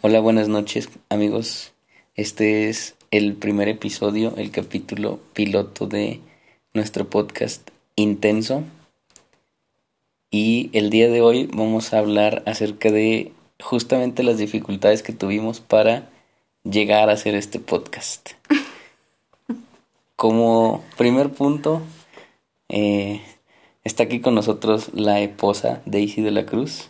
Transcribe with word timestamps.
Hola, 0.00 0.20
buenas 0.20 0.46
noches 0.46 0.90
amigos. 1.08 1.72
Este 2.14 2.68
es 2.68 2.94
el 3.10 3.34
primer 3.34 3.66
episodio, 3.66 4.32
el 4.36 4.52
capítulo 4.52 5.18
piloto 5.32 5.88
de 5.88 6.20
nuestro 6.72 7.10
podcast 7.10 7.68
Intenso. 7.96 8.62
Y 10.30 10.70
el 10.72 10.90
día 10.90 11.08
de 11.08 11.20
hoy 11.20 11.50
vamos 11.52 11.92
a 11.92 11.98
hablar 11.98 12.44
acerca 12.46 12.92
de 12.92 13.32
justamente 13.60 14.22
las 14.22 14.38
dificultades 14.38 15.02
que 15.02 15.12
tuvimos 15.12 15.58
para 15.58 16.08
llegar 16.62 17.10
a 17.10 17.14
hacer 17.14 17.34
este 17.34 17.58
podcast. 17.58 18.30
Como 20.14 20.84
primer 20.96 21.30
punto, 21.30 21.82
eh, 22.68 23.20
está 23.82 24.04
aquí 24.04 24.20
con 24.20 24.36
nosotros 24.36 24.90
la 24.94 25.18
esposa 25.18 25.82
Daisy 25.86 26.22
de 26.22 26.30
la 26.30 26.46
Cruz. 26.46 26.88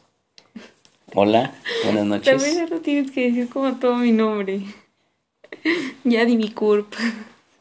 Hola, 1.14 1.54
buenas 1.84 2.04
noches. 2.06 2.42
También 2.42 2.68
no 2.70 2.80
tienes 2.80 3.10
que 3.10 3.28
decir 3.28 3.48
como 3.48 3.74
todo 3.76 3.96
mi 3.96 4.12
nombre. 4.12 4.60
Ya 6.04 6.24
di 6.24 6.36
mi 6.36 6.50
curp. 6.50 6.94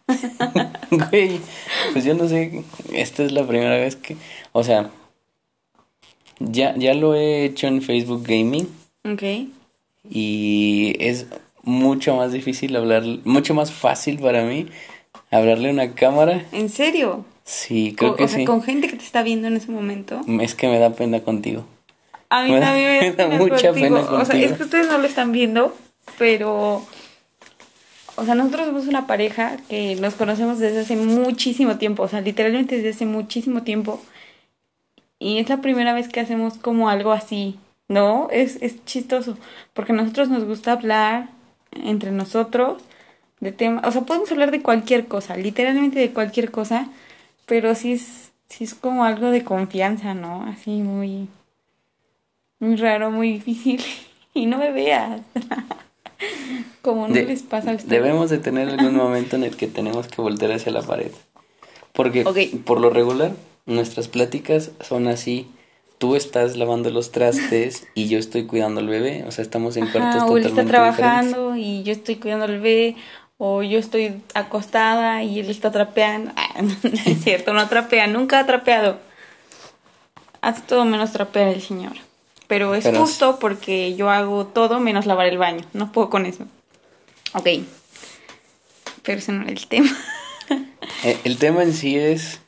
Güey, 0.92 1.40
pues 1.92 2.06
yo 2.06 2.14
no 2.14 2.30
sé, 2.30 2.64
esta 2.94 3.24
es 3.24 3.34
la 3.34 3.46
primera 3.46 3.76
vez 3.78 3.98
que, 3.98 4.16
o 4.54 4.64
sea, 4.64 4.90
ya, 6.40 6.74
ya 6.78 6.94
lo 6.94 7.14
he 7.14 7.44
hecho 7.44 7.68
en 7.68 7.82
Facebook 7.82 8.24
Gaming 8.26 8.70
Ok. 9.04 9.50
y 10.10 10.96
es 11.00 11.28
mucho 11.64 12.16
más 12.16 12.32
difícil 12.32 12.74
hablar, 12.78 13.04
mucho 13.26 13.54
más 13.54 13.74
fácil 13.74 14.18
para 14.20 14.44
mí 14.46 14.68
hablarle 15.30 15.70
a 15.70 15.74
una 15.74 15.94
cámara. 15.94 16.46
¿En 16.54 16.70
serio? 16.70 17.26
Sí, 17.44 17.94
creo 17.98 18.12
Con- 18.12 18.18
que 18.20 18.24
o 18.24 18.28
sea, 18.30 18.40
sí. 18.40 18.46
con 18.46 18.62
gente 18.64 18.88
que 18.88 18.96
te 18.96 19.04
está 19.04 19.24
viendo 19.24 19.50
en 19.50 19.58
ese 19.58 19.70
momento. 19.72 20.22
Es 20.40 20.56
que 20.56 20.70
me 20.70 20.80
da 20.80 20.92
pena 20.94 21.20
contigo. 21.20 21.66
A 22.30 22.44
mí 22.44 22.56
también 22.60 23.02
me 23.02 23.12
me 23.12 23.16
da 23.16 23.28
da 23.30 23.38
mucha 23.38 23.72
contigo. 23.72 23.74
pena 23.74 24.02
O 24.12 24.26
sea, 24.26 24.40
es 24.40 24.54
que 24.54 24.64
ustedes 24.64 24.88
no 24.88 24.98
lo 24.98 25.06
están 25.08 25.32
viendo, 25.32 25.76
pero... 26.18 26.88
O 28.16 28.26
sea, 28.26 28.34
nosotros 28.36 28.68
somos 28.68 28.88
una 28.88 29.06
pareja 29.08 29.58
que 29.70 29.96
nos 29.98 30.16
conocemos 30.16 30.58
desde 30.60 30.80
hace 30.80 30.96
muchísimo 30.96 31.78
tiempo. 31.78 32.04
O 32.04 32.08
sea, 32.08 32.22
literalmente 32.22 32.76
desde 32.78 32.90
hace 32.90 33.06
muchísimo 33.06 33.64
tiempo. 33.64 34.02
Y 35.20 35.40
es 35.40 35.50
la 35.50 35.62
primera 35.62 35.94
vez 35.94 36.10
que 36.10 36.20
hacemos 36.20 36.58
como 36.58 36.90
algo 36.90 37.12
así, 37.12 37.60
¿no? 37.88 38.28
Es, 38.32 38.58
es 38.62 38.84
chistoso. 38.86 39.38
Porque 39.74 39.94
a 39.94 39.96
nosotros 39.96 40.30
nos 40.30 40.46
gusta 40.46 40.72
hablar 40.74 41.30
entre 41.72 42.12
nosotros 42.12 42.82
de 43.40 43.52
temas. 43.52 43.86
O 43.86 43.92
sea, 43.92 44.02
podemos 44.02 44.32
hablar 44.32 44.50
de 44.52 44.64
cualquier 44.64 45.08
cosa, 45.08 45.38
literalmente 45.38 46.00
de 46.00 46.12
cualquier 46.12 46.50
cosa. 46.52 46.90
Pero 47.46 47.76
sí 47.76 47.94
es, 47.94 48.32
sí 48.50 48.64
es 48.64 48.74
como 48.74 49.06
algo 49.06 49.30
de 49.30 49.44
confianza, 49.44 50.16
¿no? 50.16 50.44
Así 50.46 50.72
muy 50.82 51.28
muy 52.60 52.76
raro, 52.76 53.12
muy 53.12 53.34
difícil. 53.34 53.84
Y 54.34 54.46
no 54.46 54.60
me 54.60 54.72
veas. 54.72 55.22
Como 56.84 57.08
no 57.08 57.14
De- 57.16 57.26
les 57.26 57.42
pasa 57.42 57.72
a 57.72 57.74
ustedes. 57.74 57.90
Debemos 57.90 58.30
de 58.30 58.38
tener 58.38 58.70
algún 58.70 58.96
momento 59.04 59.36
en 59.36 59.44
el 59.44 59.56
que 59.58 59.66
tenemos 59.68 60.08
que 60.08 60.22
voltear 60.22 60.52
hacia 60.52 60.72
la 60.72 60.84
pared. 60.84 61.12
Porque 61.92 62.24
Ok. 62.24 62.38
por 62.64 62.80
lo 62.80 62.92
regular 62.92 63.32
nuestras 63.66 64.08
pláticas 64.08 64.72
son 64.82 65.08
así. 65.08 65.48
Tú 65.98 66.16
estás 66.16 66.56
lavando 66.56 66.92
los 66.92 67.12
trastes 67.12 67.88
y 67.96 68.08
yo 68.10 68.20
estoy 68.20 68.46
cuidando 68.46 68.80
al 68.80 68.88
bebé. 68.88 69.24
O 69.28 69.32
sea, 69.32 69.42
estamos 69.42 69.76
en 69.76 69.88
cuartos 69.88 70.18
Ajá, 70.18 70.26
o 70.26 70.28
totalmente 70.36 70.50
está 70.62 70.66
trabajando 70.66 71.56
y 71.56 71.82
yo 71.82 71.92
estoy 71.92 72.18
cuidando 72.18 72.46
al 72.46 72.60
bebé. 72.60 72.96
O 73.40 73.64
yo 73.64 73.80
estoy 73.80 74.22
acostada 74.36 75.24
y 75.24 75.40
él 75.40 75.50
está 75.50 75.72
trapeando. 75.72 76.32
Ah, 76.36 76.62
no, 76.62 76.70
no 76.84 76.90
es 77.06 77.24
cierto, 77.24 77.54
no 77.54 77.68
trapea, 77.68 78.06
nunca 78.06 78.38
ha 78.40 78.46
trapeado. 78.46 79.00
Hace 80.42 80.62
todo 80.62 80.86
menos 80.86 81.12
trapear 81.12 81.48
el 81.48 81.62
señor. 81.64 81.94
Pero 82.48 82.76
es 82.76 82.84
Pero- 82.86 83.02
justo 83.02 83.40
porque 83.40 83.96
yo 83.96 84.10
hago 84.10 84.48
todo 84.48 84.80
menos 84.80 85.06
lavar 85.06 85.28
el 85.28 85.38
baño. 85.38 85.66
No 85.74 85.92
puedo 85.92 86.10
con 86.10 86.26
eso. 86.26 86.46
Ok. 87.34 87.48
Pero 89.04 89.20
ese 89.20 89.32
no 89.32 89.44
era 89.44 89.52
el 89.52 89.68
tema. 89.68 89.90
Eh, 91.04 91.20
el 91.26 91.38
tema 91.38 91.64
en 91.64 91.74
sí 91.74 91.98
es 91.98 92.40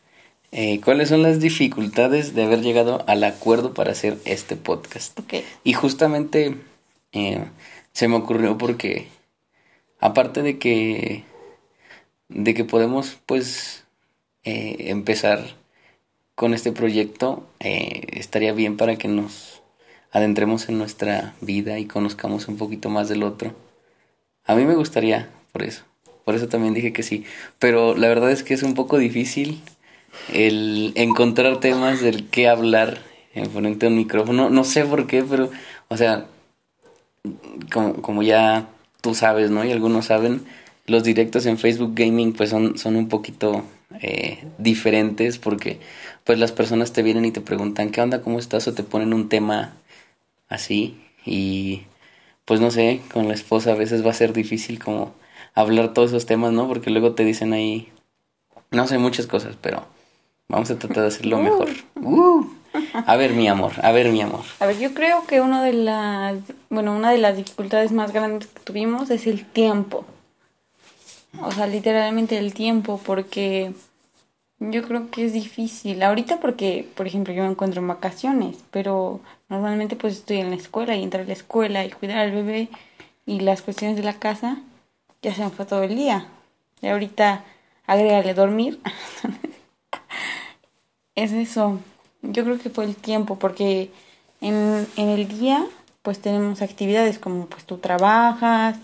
eh, 0.53 0.79
cuáles 0.81 1.09
son 1.09 1.21
las 1.21 1.39
dificultades 1.41 2.33
de 2.33 2.43
haber 2.43 2.61
llegado 2.61 3.03
al 3.07 3.23
acuerdo 3.25 3.73
para 3.73 3.91
hacer 3.91 4.17
este 4.23 4.55
podcast. 4.55 5.19
Ok. 5.19 5.33
Y 5.65 5.73
justamente 5.73 6.55
eh, 7.11 7.43
se 7.91 8.07
me 8.07 8.15
ocurrió 8.15 8.57
porque 8.57 9.07
aparte 9.99 10.41
de 10.41 10.57
que 10.57 11.25
de 12.29 12.53
que 12.53 12.63
podemos 12.63 13.17
pues 13.25 13.83
empezar 14.43 15.43
con 16.35 16.53
este 16.53 16.71
proyecto 16.71 17.45
estaría 17.59 18.53
bien 18.53 18.77
para 18.77 18.95
que 18.95 19.07
nos 19.09 19.58
adentremos 20.11 20.69
en 20.69 20.77
nuestra 20.77 21.33
vida 21.41 21.79
y 21.79 21.85
conozcamos 21.85 22.47
un 22.47 22.57
poquito 22.57 22.89
más 22.89 23.09
del 23.09 23.23
otro. 23.23 23.53
A 24.45 24.55
mí 24.55 24.65
me 24.65 24.75
gustaría 24.75 25.29
por 25.51 25.63
eso. 25.63 25.83
Por 26.25 26.35
eso 26.35 26.47
también 26.47 26.73
dije 26.73 26.93
que 26.93 27.03
sí. 27.03 27.25
Pero 27.59 27.95
la 27.95 28.07
verdad 28.07 28.31
es 28.31 28.43
que 28.43 28.53
es 28.53 28.63
un 28.63 28.73
poco 28.73 28.97
difícil 28.97 29.61
el 30.33 30.91
encontrar 30.95 31.59
temas 31.59 32.01
del 32.01 32.27
que 32.29 32.47
hablar 32.47 32.99
en 33.33 33.49
frente 33.49 33.85
a 33.85 33.89
un 33.89 33.95
micrófono. 33.95 34.49
No 34.49 34.63
sé 34.63 34.85
por 34.85 35.07
qué, 35.07 35.23
pero, 35.23 35.49
o 35.87 35.97
sea, 35.97 36.25
como, 37.71 38.01
como 38.01 38.23
ya 38.23 38.69
tú 39.01 39.13
sabes, 39.15 39.51
¿no? 39.51 39.63
Y 39.63 39.71
algunos 39.71 40.05
saben, 40.05 40.41
los 40.85 41.03
directos 41.03 41.45
en 41.45 41.57
Facebook 41.57 41.93
Gaming 41.95 42.33
pues 42.33 42.49
son, 42.49 42.77
son 42.77 42.95
un 42.95 43.07
poquito 43.07 43.63
eh, 44.01 44.43
diferentes 44.57 45.37
porque 45.37 45.79
pues 46.23 46.39
las 46.39 46.51
personas 46.51 46.93
te 46.93 47.03
vienen 47.03 47.25
y 47.25 47.31
te 47.31 47.41
preguntan, 47.41 47.91
¿qué 47.91 48.01
onda? 48.01 48.21
¿Cómo 48.21 48.39
estás? 48.39 48.67
O 48.67 48.73
te 48.73 48.83
ponen 48.83 49.13
un 49.13 49.29
tema 49.29 49.73
así 50.49 51.01
y 51.25 51.83
pues 52.45 52.59
no 52.59 52.71
sé, 52.71 53.01
con 53.13 53.27
la 53.27 53.35
esposa 53.35 53.71
a 53.71 53.75
veces 53.75 54.05
va 54.05 54.09
a 54.09 54.15
ser 54.15 54.33
difícil 54.33 54.79
como 54.83 55.13
hablar 55.53 55.93
todos 55.93 56.09
esos 56.09 56.25
temas, 56.25 56.51
¿no? 56.51 56.67
Porque 56.67 56.89
luego 56.89 57.13
te 57.13 57.23
dicen 57.23 57.53
ahí, 57.53 57.89
no 58.71 58.87
sé, 58.87 58.97
muchas 58.97 59.27
cosas, 59.27 59.55
pero 59.61 59.83
vamos 60.47 60.71
a 60.71 60.79
tratar 60.79 61.03
de 61.03 61.07
hacerlo 61.07 61.37
mejor. 61.39 61.69
Uh. 61.95 62.45
A 62.93 63.15
ver, 63.17 63.33
mi 63.33 63.47
amor, 63.47 63.73
a 63.81 63.91
ver, 63.91 64.09
mi 64.09 64.21
amor. 64.21 64.41
A 64.59 64.65
ver, 64.65 64.77
yo 64.79 64.93
creo 64.93 65.25
que 65.25 65.41
una 65.41 65.63
de 65.63 65.73
las, 65.73 66.37
bueno, 66.69 66.95
una 66.95 67.11
de 67.11 67.17
las 67.17 67.35
dificultades 67.35 67.91
más 67.91 68.13
grandes 68.13 68.47
que 68.47 68.59
tuvimos 68.61 69.09
es 69.09 69.27
el 69.27 69.45
tiempo. 69.45 70.05
O 71.41 71.51
sea, 71.51 71.67
literalmente 71.67 72.37
el 72.37 72.53
tiempo, 72.53 72.99
porque 73.03 73.73
yo 74.59 74.83
creo 74.83 75.09
que 75.09 75.25
es 75.25 75.33
difícil. 75.33 76.03
Ahorita 76.03 76.39
porque, 76.39 76.87
por 76.95 77.07
ejemplo, 77.07 77.33
yo 77.33 77.43
me 77.43 77.49
encuentro 77.49 77.81
en 77.81 77.87
vacaciones, 77.87 78.57
pero 78.71 79.21
normalmente 79.49 79.95
pues 79.95 80.15
estoy 80.15 80.37
en 80.37 80.49
la 80.49 80.57
escuela 80.57 80.95
y 80.95 81.03
entrar 81.03 81.23
a 81.23 81.27
la 81.27 81.33
escuela 81.33 81.85
y 81.85 81.91
cuidar 81.91 82.19
al 82.19 82.31
bebé 82.31 82.69
y 83.25 83.39
las 83.39 83.61
cuestiones 83.61 83.97
de 83.97 84.03
la 84.03 84.19
casa 84.19 84.57
ya 85.21 85.33
se 85.33 85.43
me 85.43 85.49
fue 85.49 85.65
todo 85.65 85.83
el 85.83 85.95
día. 85.95 86.27
Y 86.81 86.87
ahorita 86.87 87.43
agregarle 87.87 88.33
dormir. 88.33 88.79
es 91.15 91.31
eso. 91.31 91.79
Yo 92.21 92.43
creo 92.43 92.59
que 92.59 92.69
fue 92.69 92.85
el 92.85 92.95
tiempo, 92.95 93.39
porque 93.39 93.91
en, 94.41 94.87
en 94.97 95.09
el 95.09 95.27
día 95.27 95.65
pues 96.01 96.21
tenemos 96.21 96.61
actividades 96.61 97.19
como 97.19 97.47
pues 97.47 97.65
tú 97.65 97.77
trabajas, 97.77 98.77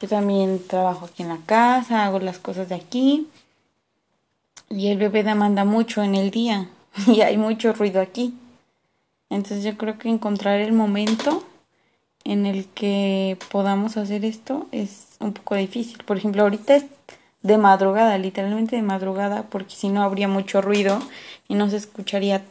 yo 0.00 0.08
también 0.08 0.60
trabajo 0.66 1.06
aquí 1.06 1.22
en 1.22 1.28
la 1.28 1.38
casa, 1.46 2.04
hago 2.04 2.20
las 2.20 2.38
cosas 2.38 2.68
de 2.68 2.76
aquí 2.76 3.28
y 4.68 4.88
el 4.88 4.98
bebé 4.98 5.22
demanda 5.22 5.64
mucho 5.64 6.02
en 6.02 6.14
el 6.14 6.30
día 6.30 6.68
y 7.06 7.20
hay 7.20 7.36
mucho 7.36 7.72
ruido 7.72 8.00
aquí. 8.00 8.34
Entonces 9.30 9.64
yo 9.64 9.76
creo 9.76 9.98
que 9.98 10.08
encontrar 10.08 10.60
el 10.60 10.72
momento 10.72 11.44
en 12.24 12.46
el 12.46 12.66
que 12.66 13.36
podamos 13.50 13.96
hacer 13.96 14.24
esto 14.24 14.66
es 14.72 15.16
un 15.20 15.32
poco 15.32 15.56
difícil. 15.56 16.02
Por 16.04 16.16
ejemplo, 16.16 16.42
ahorita 16.42 16.76
es 16.76 16.84
de 17.42 17.58
madrugada, 17.58 18.16
literalmente 18.16 18.76
de 18.76 18.82
madrugada, 18.82 19.44
porque 19.44 19.74
si 19.74 19.88
no 19.88 20.02
habría 20.02 20.28
mucho 20.28 20.62
ruido 20.62 20.98
y 21.48 21.54
no 21.54 21.68
se 21.68 21.76
escucharía 21.76 22.42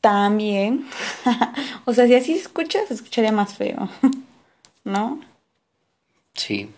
tan 0.00 0.38
bien. 0.38 0.86
o 1.84 1.92
sea, 1.92 2.06
si 2.06 2.14
así 2.14 2.34
se 2.34 2.40
escucha, 2.40 2.78
se 2.86 2.94
escucharía 2.94 3.32
más 3.32 3.54
feo. 3.54 3.88
¿No? 4.84 5.20
Sí. 6.32 6.70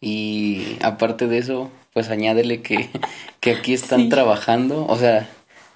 Y 0.00 0.78
aparte 0.82 1.26
de 1.26 1.38
eso, 1.38 1.70
pues 1.92 2.08
añádele 2.10 2.62
que, 2.62 2.88
que 3.40 3.52
aquí 3.52 3.74
están 3.74 4.02
Sí. 4.02 4.08
trabajando. 4.08 4.86
O 4.86 4.96
sea, 4.96 5.28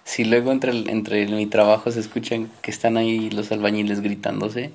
si 0.05 0.25
luego 0.25 0.53
entre, 0.53 0.71
el- 0.73 0.89
entre 0.91 1.27
mi 1.27 1.47
trabajo 1.47 1.91
se 1.91 2.01
escuchan 2.01 2.49
que 2.63 2.71
están 2.71 2.97
ahí 2.97 3.29
los 3.31 3.51
albañiles 3.53 4.01
gritándose, 4.01 4.71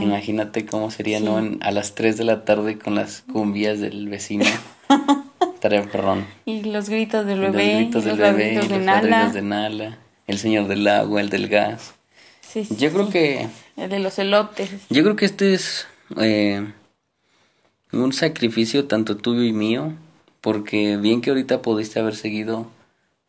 imagínate 0.00 0.64
cómo 0.66 0.90
sería, 0.90 1.20
¿no? 1.20 1.38
En- 1.38 1.58
a 1.62 1.70
las 1.70 1.94
3 1.94 2.16
de 2.16 2.24
la 2.24 2.44
tarde 2.44 2.78
con 2.78 2.94
las 2.94 3.22
cumbias 3.32 3.80
del 3.80 4.08
vecino. 4.08 4.44
Estaría 5.54 5.82
perrón. 5.84 6.26
Y 6.44 6.62
los 6.64 6.88
gritos 6.88 7.24
del 7.24 7.38
Y 7.38 7.42
los 7.42 7.52
bebé, 7.52 7.76
gritos 7.76 8.04
del 8.04 8.18
los 8.18 8.34
bebé, 8.34 8.44
de 8.58 8.68
los 8.68 8.80
Nala. 8.80 9.08
ladridos 9.08 9.32
de 9.34 9.42
Nala, 9.42 9.98
el 10.26 10.38
señor 10.38 10.66
del 10.66 10.88
agua, 10.88 11.20
el 11.20 11.28
del 11.30 11.48
gas. 11.48 11.94
Sí, 12.40 12.64
sí, 12.64 12.76
Yo 12.76 12.92
creo 12.92 13.06
sí. 13.06 13.12
que 13.12 13.46
El 13.76 13.88
de 13.90 13.98
los 14.00 14.18
elotes. 14.18 14.70
Yo 14.90 15.02
creo 15.04 15.14
que 15.16 15.24
este 15.24 15.54
es 15.54 15.86
eh, 16.18 16.66
un 17.92 18.12
sacrificio 18.12 18.86
tanto 18.86 19.16
tuyo 19.16 19.42
y 19.44 19.52
mío, 19.52 19.92
porque 20.42 20.98
bien 20.98 21.22
que 21.22 21.30
ahorita 21.30 21.62
pudiste 21.62 22.00
haber 22.00 22.16
seguido 22.16 22.68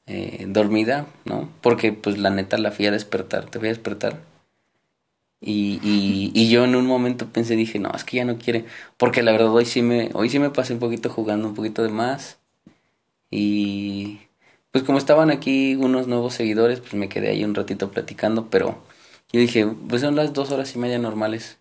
eh, 0.07 0.45
dormida, 0.50 1.07
¿no? 1.25 1.50
Porque 1.62 1.94
pues 1.94 2.18
la 2.19 2.31
neta 2.31 2.57
la 2.60 2.71
fui 2.71 2.88
a 2.88 2.92
despertar, 2.92 3.50
te 3.51 3.60
fui 3.60 3.69
a 3.69 3.71
despertar 3.74 4.21
Y, 5.42 5.80
y, 5.83 6.31
y 6.33 6.50
yo 6.50 6.63
en 6.63 6.75
un 6.75 6.86
momento 6.86 7.27
pensé, 7.31 7.56
dije, 7.56 7.77
no, 7.80 7.92
es 7.94 8.04
que 8.06 8.18
ya 8.18 8.25
no 8.25 8.38
quiere. 8.38 8.65
Porque 8.98 9.21
la 9.24 9.31
verdad 9.33 9.54
hoy 9.54 9.65
sí 9.65 9.81
me, 9.81 10.10
hoy 10.13 10.30
sí 10.30 10.39
me 10.39 10.50
pasé 10.51 10.74
un 10.74 10.80
poquito 10.80 11.10
jugando 11.10 11.48
un 11.50 11.54
poquito 11.56 11.83
de 11.83 11.89
más. 11.89 12.39
Y 13.31 14.21
pues 14.71 14.83
como 14.86 15.00
estaban 15.00 15.31
aquí 15.31 15.75
unos 15.75 16.07
nuevos 16.07 16.36
seguidores, 16.36 16.81
pues 16.81 16.95
me 16.95 17.10
quedé 17.10 17.30
ahí 17.30 17.44
un 17.45 17.56
ratito 17.56 17.92
platicando, 17.92 18.50
pero 18.50 18.83
yo 19.33 19.39
dije, 19.42 19.68
pues 19.89 20.01
son 20.04 20.15
las 20.15 20.33
dos 20.33 20.51
horas 20.51 20.75
y 20.75 20.80
media 20.80 21.00
normales. 21.00 21.60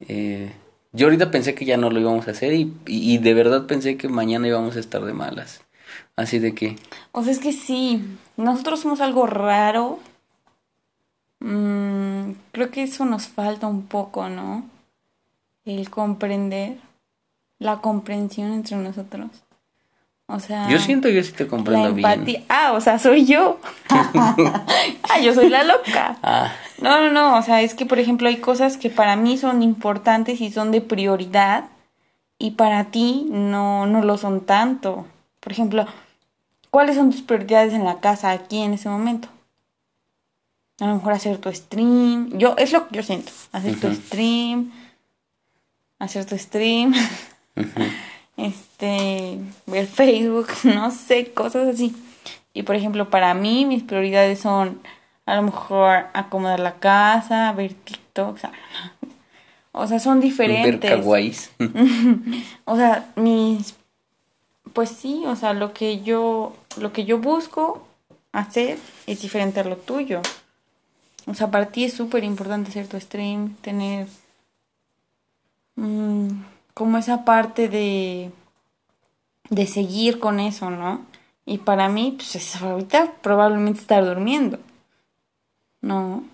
Eh, 0.00 0.52
yo 0.92 1.06
ahorita 1.06 1.30
pensé 1.30 1.54
que 1.54 1.64
ya 1.64 1.76
no 1.76 1.90
lo 1.90 2.00
íbamos 2.00 2.28
a 2.28 2.32
hacer 2.32 2.52
y, 2.54 2.74
y, 2.86 3.18
de 3.18 3.34
verdad 3.34 3.66
pensé 3.66 3.96
que 3.96 4.08
mañana 4.08 4.48
íbamos 4.48 4.76
a 4.76 4.80
estar 4.80 5.04
de 5.04 5.12
malas. 5.12 5.62
Así 6.16 6.38
de 6.38 6.54
que... 6.54 6.76
O 7.12 7.22
sea, 7.22 7.32
es 7.32 7.38
que 7.38 7.52
sí, 7.52 8.02
nosotros 8.36 8.80
somos 8.80 9.00
algo 9.00 9.26
raro. 9.26 10.00
Mm, 11.40 12.32
creo 12.52 12.70
que 12.70 12.82
eso 12.82 13.04
nos 13.04 13.28
falta 13.28 13.66
un 13.66 13.86
poco, 13.86 14.28
¿no? 14.28 14.64
El 15.64 15.90
comprender, 15.90 16.78
la 17.58 17.78
comprensión 17.78 18.52
entre 18.52 18.76
nosotros. 18.76 19.28
O 20.26 20.40
sea. 20.40 20.68
Yo 20.68 20.78
siento 20.78 21.08
que 21.08 21.14
yo 21.14 21.22
sí 21.22 21.32
te 21.32 21.46
comprendo 21.46 21.88
la 21.88 22.10
empatía. 22.10 22.42
Ah, 22.48 22.72
o 22.74 22.80
sea, 22.80 22.98
soy 22.98 23.24
yo. 23.26 23.60
ah, 23.88 25.20
yo 25.22 25.34
soy 25.34 25.48
la 25.48 25.64
loca. 25.64 26.18
Ah. 26.22 26.52
No, 26.80 27.00
no, 27.00 27.10
no. 27.10 27.38
O 27.38 27.42
sea, 27.42 27.62
es 27.62 27.74
que, 27.74 27.86
por 27.86 27.98
ejemplo, 27.98 28.28
hay 28.28 28.38
cosas 28.38 28.76
que 28.76 28.90
para 28.90 29.16
mí 29.16 29.38
son 29.38 29.62
importantes 29.62 30.40
y 30.40 30.50
son 30.50 30.70
de 30.70 30.80
prioridad. 30.80 31.64
Y 32.38 32.52
para 32.52 32.84
ti 32.84 33.26
no, 33.30 33.86
no 33.86 34.02
lo 34.02 34.16
son 34.16 34.42
tanto. 34.42 35.06
Por 35.40 35.52
ejemplo, 35.52 35.86
¿cuáles 36.70 36.96
son 36.96 37.10
tus 37.10 37.22
prioridades 37.22 37.72
en 37.74 37.84
la 37.84 38.00
casa 38.00 38.30
aquí 38.30 38.60
en 38.62 38.74
ese 38.74 38.88
momento? 38.88 39.28
A 40.80 40.86
lo 40.86 40.94
mejor 40.94 41.12
hacer 41.12 41.38
tu 41.38 41.52
stream. 41.52 42.38
Yo, 42.38 42.54
es 42.56 42.72
lo 42.72 42.86
que 42.86 42.96
yo 42.96 43.02
siento. 43.02 43.32
Hacer 43.50 43.80
tu 43.80 43.92
stream. 43.92 44.70
Hacer 45.98 46.24
tu 46.24 46.38
stream 46.38 46.94
este, 48.36 49.38
ver 49.66 49.86
Facebook, 49.86 50.46
no 50.64 50.92
sé, 50.92 51.32
cosas 51.32 51.66
así. 51.66 51.94
Y 52.54 52.62
por 52.62 52.76
ejemplo, 52.76 53.10
para 53.10 53.34
mí 53.34 53.66
mis 53.66 53.82
prioridades 53.82 54.38
son 54.38 54.80
a 55.28 55.36
lo 55.36 55.42
mejor 55.42 56.06
acomodar 56.14 56.58
la 56.58 56.76
casa, 56.76 57.52
ver 57.52 57.74
TikTok, 57.74 58.38
o 59.72 59.86
sea, 59.86 60.00
son 60.00 60.20
diferentes. 60.20 61.06
Ver 61.06 61.34
o 62.64 62.76
sea, 62.76 63.12
mis 63.16 63.74
pues 64.72 64.88
sí, 64.88 65.24
o 65.26 65.36
sea, 65.36 65.52
lo 65.52 65.74
que 65.74 66.00
yo 66.00 66.56
lo 66.80 66.94
que 66.94 67.04
yo 67.04 67.18
busco 67.18 67.86
hacer 68.32 68.78
es 69.06 69.20
diferente 69.20 69.60
a 69.60 69.64
lo 69.64 69.76
tuyo. 69.76 70.22
O 71.26 71.34
sea, 71.34 71.50
para 71.50 71.66
ti 71.66 71.84
es 71.84 71.92
súper 71.92 72.24
importante 72.24 72.70
hacer 72.70 72.88
tu 72.88 72.98
stream, 72.98 73.54
tener 73.56 74.06
mmm, 75.76 76.28
como 76.72 76.96
esa 76.96 77.26
parte 77.26 77.68
de, 77.68 78.30
de 79.50 79.66
seguir 79.66 80.20
con 80.20 80.40
eso, 80.40 80.70
¿no? 80.70 81.02
Y 81.44 81.58
para 81.58 81.90
mí, 81.90 82.14
pues 82.16 82.34
es 82.36 82.56
ahorita 82.56 83.12
probablemente 83.20 83.80
estar 83.80 84.04
durmiendo, 84.04 84.58
¿no? 85.80 86.24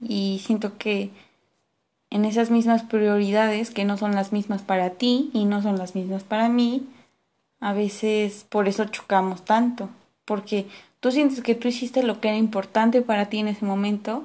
Y 0.00 0.40
siento 0.44 0.78
que 0.78 1.10
en 2.10 2.24
esas 2.24 2.50
mismas 2.50 2.82
prioridades, 2.82 3.70
que 3.70 3.84
no 3.84 3.96
son 3.96 4.14
las 4.14 4.32
mismas 4.32 4.62
para 4.62 4.90
ti 4.90 5.30
y 5.32 5.44
no 5.44 5.62
son 5.62 5.78
las 5.78 5.94
mismas 5.94 6.24
para 6.24 6.48
mí, 6.48 6.86
a 7.60 7.72
veces 7.72 8.46
por 8.48 8.68
eso 8.68 8.84
chocamos 8.86 9.44
tanto, 9.44 9.90
porque 10.24 10.66
tú 11.00 11.10
sientes 11.10 11.42
que 11.42 11.54
tú 11.54 11.68
hiciste 11.68 12.02
lo 12.02 12.20
que 12.20 12.28
era 12.28 12.36
importante 12.36 13.02
para 13.02 13.26
ti 13.26 13.38
en 13.38 13.48
ese 13.48 13.64
momento 13.64 14.24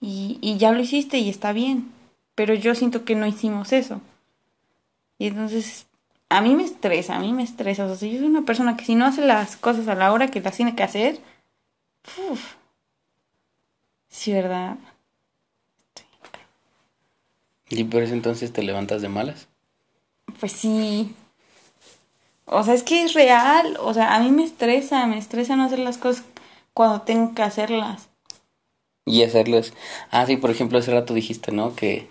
y, 0.00 0.38
y 0.40 0.58
ya 0.58 0.72
lo 0.72 0.80
hiciste 0.80 1.18
y 1.18 1.28
está 1.28 1.52
bien, 1.52 1.90
pero 2.34 2.54
yo 2.54 2.74
siento 2.74 3.04
que 3.04 3.16
no 3.16 3.26
hicimos 3.26 3.72
eso. 3.72 4.00
Y 5.18 5.28
entonces, 5.28 5.86
a 6.28 6.40
mí 6.40 6.54
me 6.54 6.64
estresa, 6.64 7.16
a 7.16 7.20
mí 7.20 7.32
me 7.32 7.42
estresa. 7.42 7.86
O 7.86 7.94
sea, 7.94 8.08
yo 8.08 8.18
soy 8.18 8.26
una 8.26 8.42
persona 8.42 8.76
que 8.76 8.84
si 8.84 8.94
no 8.94 9.06
hace 9.06 9.24
las 9.24 9.56
cosas 9.56 9.88
a 9.88 9.94
la 9.94 10.12
hora 10.12 10.28
que 10.28 10.40
las 10.40 10.56
tiene 10.56 10.74
que 10.74 10.82
hacer, 10.82 11.18
uff, 12.30 12.54
sí, 14.16 14.32
¿verdad? 14.32 14.76
¿Y 17.68 17.84
por 17.84 18.02
eso 18.02 18.14
entonces 18.14 18.52
te 18.52 18.62
levantas 18.62 19.02
de 19.02 19.08
malas? 19.08 19.48
Pues 20.38 20.52
sí. 20.52 21.14
O 22.44 22.62
sea, 22.62 22.74
es 22.74 22.82
que 22.82 23.02
es 23.02 23.14
real. 23.14 23.76
O 23.80 23.92
sea, 23.92 24.14
a 24.14 24.20
mí 24.20 24.30
me 24.30 24.44
estresa, 24.44 25.06
me 25.06 25.18
estresa 25.18 25.56
no 25.56 25.64
hacer 25.64 25.80
las 25.80 25.98
cosas 25.98 26.24
cuando 26.74 27.02
tengo 27.02 27.34
que 27.34 27.42
hacerlas. 27.42 28.08
Y 29.04 29.22
hacerlas. 29.22 29.72
Ah, 30.10 30.26
sí, 30.26 30.36
por 30.36 30.50
ejemplo, 30.50 30.78
hace 30.78 30.92
rato 30.92 31.14
dijiste, 31.14 31.52
¿no? 31.52 31.74
Que 31.74 32.08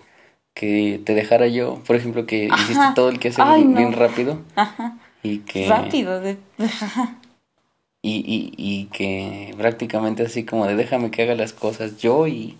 que 0.56 1.02
te 1.06 1.14
dejara 1.14 1.48
yo, 1.48 1.82
por 1.86 1.98
ejemplo, 1.98 2.26
que 2.26 2.46
hiciste 2.46 2.86
todo 2.96 3.10
el 3.10 3.20
que 3.20 3.28
hacer 3.28 3.46
bien 3.68 3.92
rápido. 3.92 4.40
Ajá. 4.56 4.98
Y 5.22 5.40
que... 5.40 5.68
Rápido. 5.68 6.22
De... 6.22 6.38
y, 8.06 8.18
y, 8.18 8.54
y 8.56 8.86
que 8.86 9.56
prácticamente 9.58 10.24
así 10.24 10.46
como 10.46 10.68
de 10.68 10.76
déjame 10.76 11.10
que 11.10 11.24
haga 11.24 11.34
las 11.34 11.54
cosas 11.54 11.98
yo 11.98 12.28
y 12.28 12.56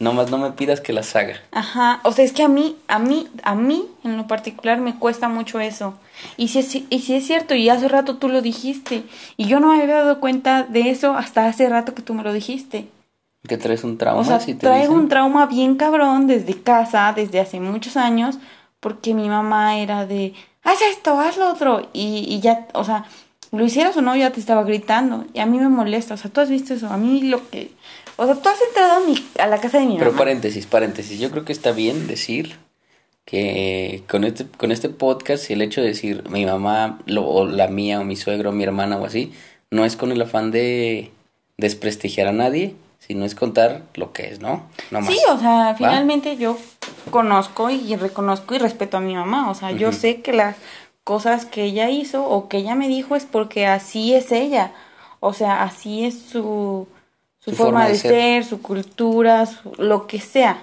nomás 0.00 0.30
no 0.32 0.38
me 0.38 0.50
pidas 0.50 0.80
que 0.80 0.92
las 0.92 1.14
haga. 1.14 1.36
Ajá, 1.52 2.00
o 2.02 2.10
sea, 2.10 2.24
es 2.24 2.32
que 2.32 2.42
a 2.42 2.48
mí, 2.48 2.74
a 2.88 2.98
mí, 2.98 3.28
a 3.44 3.54
mí 3.54 3.86
en 4.02 4.16
lo 4.16 4.26
particular 4.26 4.80
me 4.80 4.98
cuesta 4.98 5.28
mucho 5.28 5.60
eso. 5.60 5.94
Y 6.36 6.48
si 6.48 6.58
es, 6.58 6.74
y 6.74 6.98
si 6.98 7.14
es 7.14 7.26
cierto, 7.26 7.54
y 7.54 7.68
hace 7.68 7.86
rato 7.86 8.16
tú 8.16 8.28
lo 8.28 8.42
dijiste, 8.42 9.04
y 9.36 9.46
yo 9.46 9.60
no 9.60 9.68
me 9.68 9.80
había 9.80 9.98
dado 9.98 10.18
cuenta 10.18 10.64
de 10.64 10.90
eso 10.90 11.14
hasta 11.14 11.46
hace 11.46 11.68
rato 11.68 11.94
que 11.94 12.02
tú 12.02 12.14
me 12.14 12.24
lo 12.24 12.32
dijiste. 12.32 12.88
Que 13.46 13.56
traes 13.56 13.84
un 13.84 13.98
trauma. 13.98 14.20
O 14.20 14.24
sea, 14.24 14.40
traigo 14.56 14.94
un 14.94 15.08
trauma 15.08 15.46
bien 15.46 15.76
cabrón 15.76 16.26
desde 16.26 16.60
casa, 16.60 17.12
desde 17.14 17.38
hace 17.38 17.60
muchos 17.60 17.96
años, 17.96 18.38
porque 18.80 19.14
mi 19.14 19.28
mamá 19.28 19.78
era 19.78 20.06
de, 20.06 20.34
haz 20.64 20.82
esto, 20.82 21.20
haz 21.20 21.36
lo 21.36 21.52
otro, 21.52 21.88
y, 21.92 22.26
y 22.28 22.40
ya, 22.40 22.66
o 22.74 22.82
sea, 22.82 23.04
lo 23.52 23.64
hicieras 23.64 23.96
o 23.96 24.02
no, 24.02 24.16
ya 24.16 24.30
te 24.30 24.40
estaba 24.40 24.64
gritando, 24.64 25.24
y 25.32 25.40
a 25.40 25.46
mí 25.46 25.58
me 25.58 25.68
molesta, 25.68 26.14
o 26.14 26.16
sea, 26.16 26.30
tú 26.30 26.40
has 26.40 26.50
visto 26.50 26.74
eso, 26.74 26.88
a 26.88 26.96
mí 26.96 27.22
lo 27.22 27.48
que, 27.48 27.70
o 28.16 28.26
sea, 28.26 28.34
tú 28.34 28.48
has 28.48 28.60
entrado 28.60 29.02
a, 29.02 29.06
mi, 29.06 29.14
a 29.38 29.46
la 29.46 29.60
casa 29.60 29.78
de 29.78 29.86
mi 29.86 29.94
mamá. 29.94 30.04
Pero 30.04 30.16
paréntesis, 30.16 30.66
paréntesis, 30.66 31.18
yo 31.18 31.30
creo 31.30 31.44
que 31.44 31.52
está 31.52 31.72
bien 31.72 32.06
decir 32.06 32.56
que 33.24 34.02
con 34.08 34.24
este, 34.24 34.46
con 34.46 34.72
este 34.72 34.88
podcast, 34.88 35.50
el 35.50 35.62
hecho 35.62 35.80
de 35.80 35.88
decir 35.88 36.24
mi 36.30 36.46
mamá, 36.46 36.98
lo, 37.06 37.26
o 37.26 37.46
la 37.46 37.68
mía, 37.68 38.00
o 38.00 38.04
mi 38.04 38.16
suegro, 38.16 38.50
o 38.50 38.52
mi 38.52 38.64
hermana, 38.64 38.96
o 38.96 39.04
así, 39.04 39.32
no 39.70 39.84
es 39.84 39.96
con 39.96 40.12
el 40.12 40.22
afán 40.22 40.50
de 40.50 41.10
desprestigiar 41.58 42.26
a 42.26 42.32
nadie, 42.32 42.74
si 42.98 43.14
no 43.14 43.24
es 43.24 43.34
contar 43.34 43.82
lo 43.94 44.12
que 44.12 44.28
es, 44.28 44.40
¿no? 44.40 44.66
no 44.90 45.02
Sí, 45.02 45.18
o 45.30 45.38
sea, 45.38 45.74
finalmente 45.76 46.36
yo 46.36 46.58
conozco 47.10 47.70
y 47.70 47.96
reconozco 47.96 48.54
y 48.54 48.58
respeto 48.58 48.96
a 48.96 49.00
mi 49.00 49.14
mamá, 49.14 49.50
o 49.50 49.54
sea, 49.54 49.72
yo 49.72 49.92
sé 49.92 50.20
que 50.20 50.32
las 50.32 50.56
cosas 51.08 51.46
que 51.46 51.64
ella 51.64 51.88
hizo 51.88 52.22
o 52.22 52.50
que 52.50 52.58
ella 52.58 52.74
me 52.74 52.86
dijo 52.86 53.16
es 53.16 53.24
porque 53.24 53.66
así 53.66 54.12
es 54.12 54.30
ella, 54.30 54.72
o 55.20 55.32
sea, 55.32 55.62
así 55.62 56.04
es 56.04 56.18
su, 56.18 56.86
su, 57.38 57.52
forma, 57.52 57.88
de, 57.88 57.94
ser. 57.94 58.44
su 58.44 58.60
cultura, 58.60 59.48
lo 59.78 60.06
que 60.06 60.20
sea, 60.20 60.58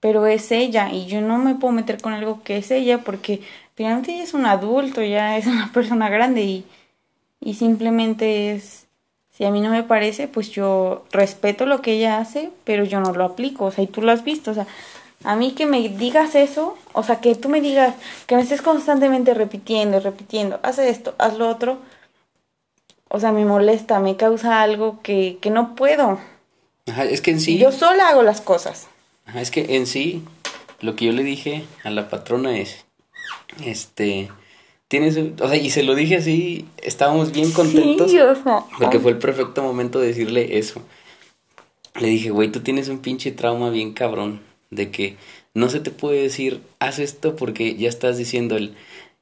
pero 0.00 0.26
es 0.26 0.50
ella 0.50 0.90
y 0.90 1.06
yo 1.06 1.20
no 1.20 1.38
me 1.38 1.54
puedo 1.54 1.72
meter 1.72 2.00
con 2.00 2.12
algo 2.12 2.42
que 2.42 2.56
es 2.56 2.72
ella 2.72 2.98
porque 2.98 3.42
finalmente 3.76 4.12
ella 4.12 4.24
es 4.24 4.34
un 4.34 4.44
adulto, 4.44 5.04
ya 5.04 5.38
es 5.38 5.46
una 5.46 5.70
persona 5.72 6.08
grande 6.08 6.42
y, 6.42 6.64
y 7.38 7.54
simplemente 7.54 8.50
es 8.50 8.88
si 9.30 9.44
a 9.44 9.52
mí 9.52 9.60
no 9.60 9.70
me 9.70 9.84
parece, 9.84 10.26
pues 10.26 10.50
yo 10.50 11.04
respeto 11.12 11.64
lo 11.64 11.80
que 11.80 11.92
ella 11.92 12.18
hace, 12.18 12.50
pero 12.64 12.82
yo 12.82 12.98
no 12.98 13.12
lo 13.12 13.24
aplico, 13.24 13.66
o 13.66 13.70
sea, 13.70 13.84
y 13.84 13.86
tú 13.86 14.02
lo 14.02 14.10
has 14.10 14.24
visto, 14.24 14.50
o 14.50 14.54
sea, 14.54 14.66
a 15.24 15.36
mí 15.36 15.52
que 15.52 15.66
me 15.66 15.88
digas 15.88 16.34
eso, 16.34 16.76
o 16.92 17.02
sea, 17.02 17.20
que 17.20 17.34
tú 17.34 17.48
me 17.48 17.60
digas, 17.60 17.94
que 18.26 18.36
me 18.36 18.42
estés 18.42 18.62
constantemente 18.62 19.34
repitiendo, 19.34 20.00
repitiendo, 20.00 20.60
haz 20.62 20.78
esto, 20.78 21.14
haz 21.18 21.36
lo 21.36 21.48
otro, 21.48 21.78
o 23.08 23.20
sea, 23.20 23.32
me 23.32 23.44
molesta, 23.44 24.00
me 24.00 24.16
causa 24.16 24.62
algo 24.62 25.00
que, 25.02 25.38
que 25.40 25.50
no 25.50 25.74
puedo. 25.74 26.18
Ajá, 26.88 27.04
es 27.04 27.20
que 27.20 27.32
en 27.32 27.40
sí... 27.40 27.58
Yo 27.58 27.72
sola 27.72 28.08
hago 28.08 28.22
las 28.22 28.40
cosas. 28.40 28.86
Ajá, 29.26 29.40
es 29.40 29.50
que 29.50 29.76
en 29.76 29.86
sí, 29.86 30.22
lo 30.80 30.96
que 30.96 31.06
yo 31.06 31.12
le 31.12 31.22
dije 31.22 31.64
a 31.84 31.90
la 31.90 32.08
patrona 32.08 32.56
es, 32.56 32.84
este, 33.64 34.30
tienes, 34.88 35.18
o 35.40 35.48
sea, 35.48 35.56
y 35.56 35.70
se 35.70 35.82
lo 35.82 35.94
dije 35.94 36.16
así, 36.16 36.66
estábamos 36.78 37.32
bien 37.32 37.52
contentos. 37.52 38.10
Porque 38.78 38.98
fue 38.98 39.12
el 39.12 39.18
perfecto 39.18 39.62
momento 39.62 40.00
de 40.00 40.08
decirle 40.08 40.58
eso. 40.58 40.82
Le 42.00 42.08
dije, 42.08 42.30
güey, 42.30 42.50
tú 42.50 42.60
tienes 42.60 42.88
un 42.88 43.00
pinche 43.00 43.32
trauma 43.32 43.70
bien 43.70 43.92
cabrón. 43.92 44.40
De 44.70 44.90
que 44.90 45.16
no 45.54 45.68
se 45.68 45.80
te 45.80 45.90
puede 45.90 46.22
decir, 46.22 46.62
haz 46.78 46.98
esto 46.98 47.36
porque 47.36 47.76
ya 47.76 47.88
estás 47.88 48.16
diciendo 48.16 48.56
el, 48.56 48.74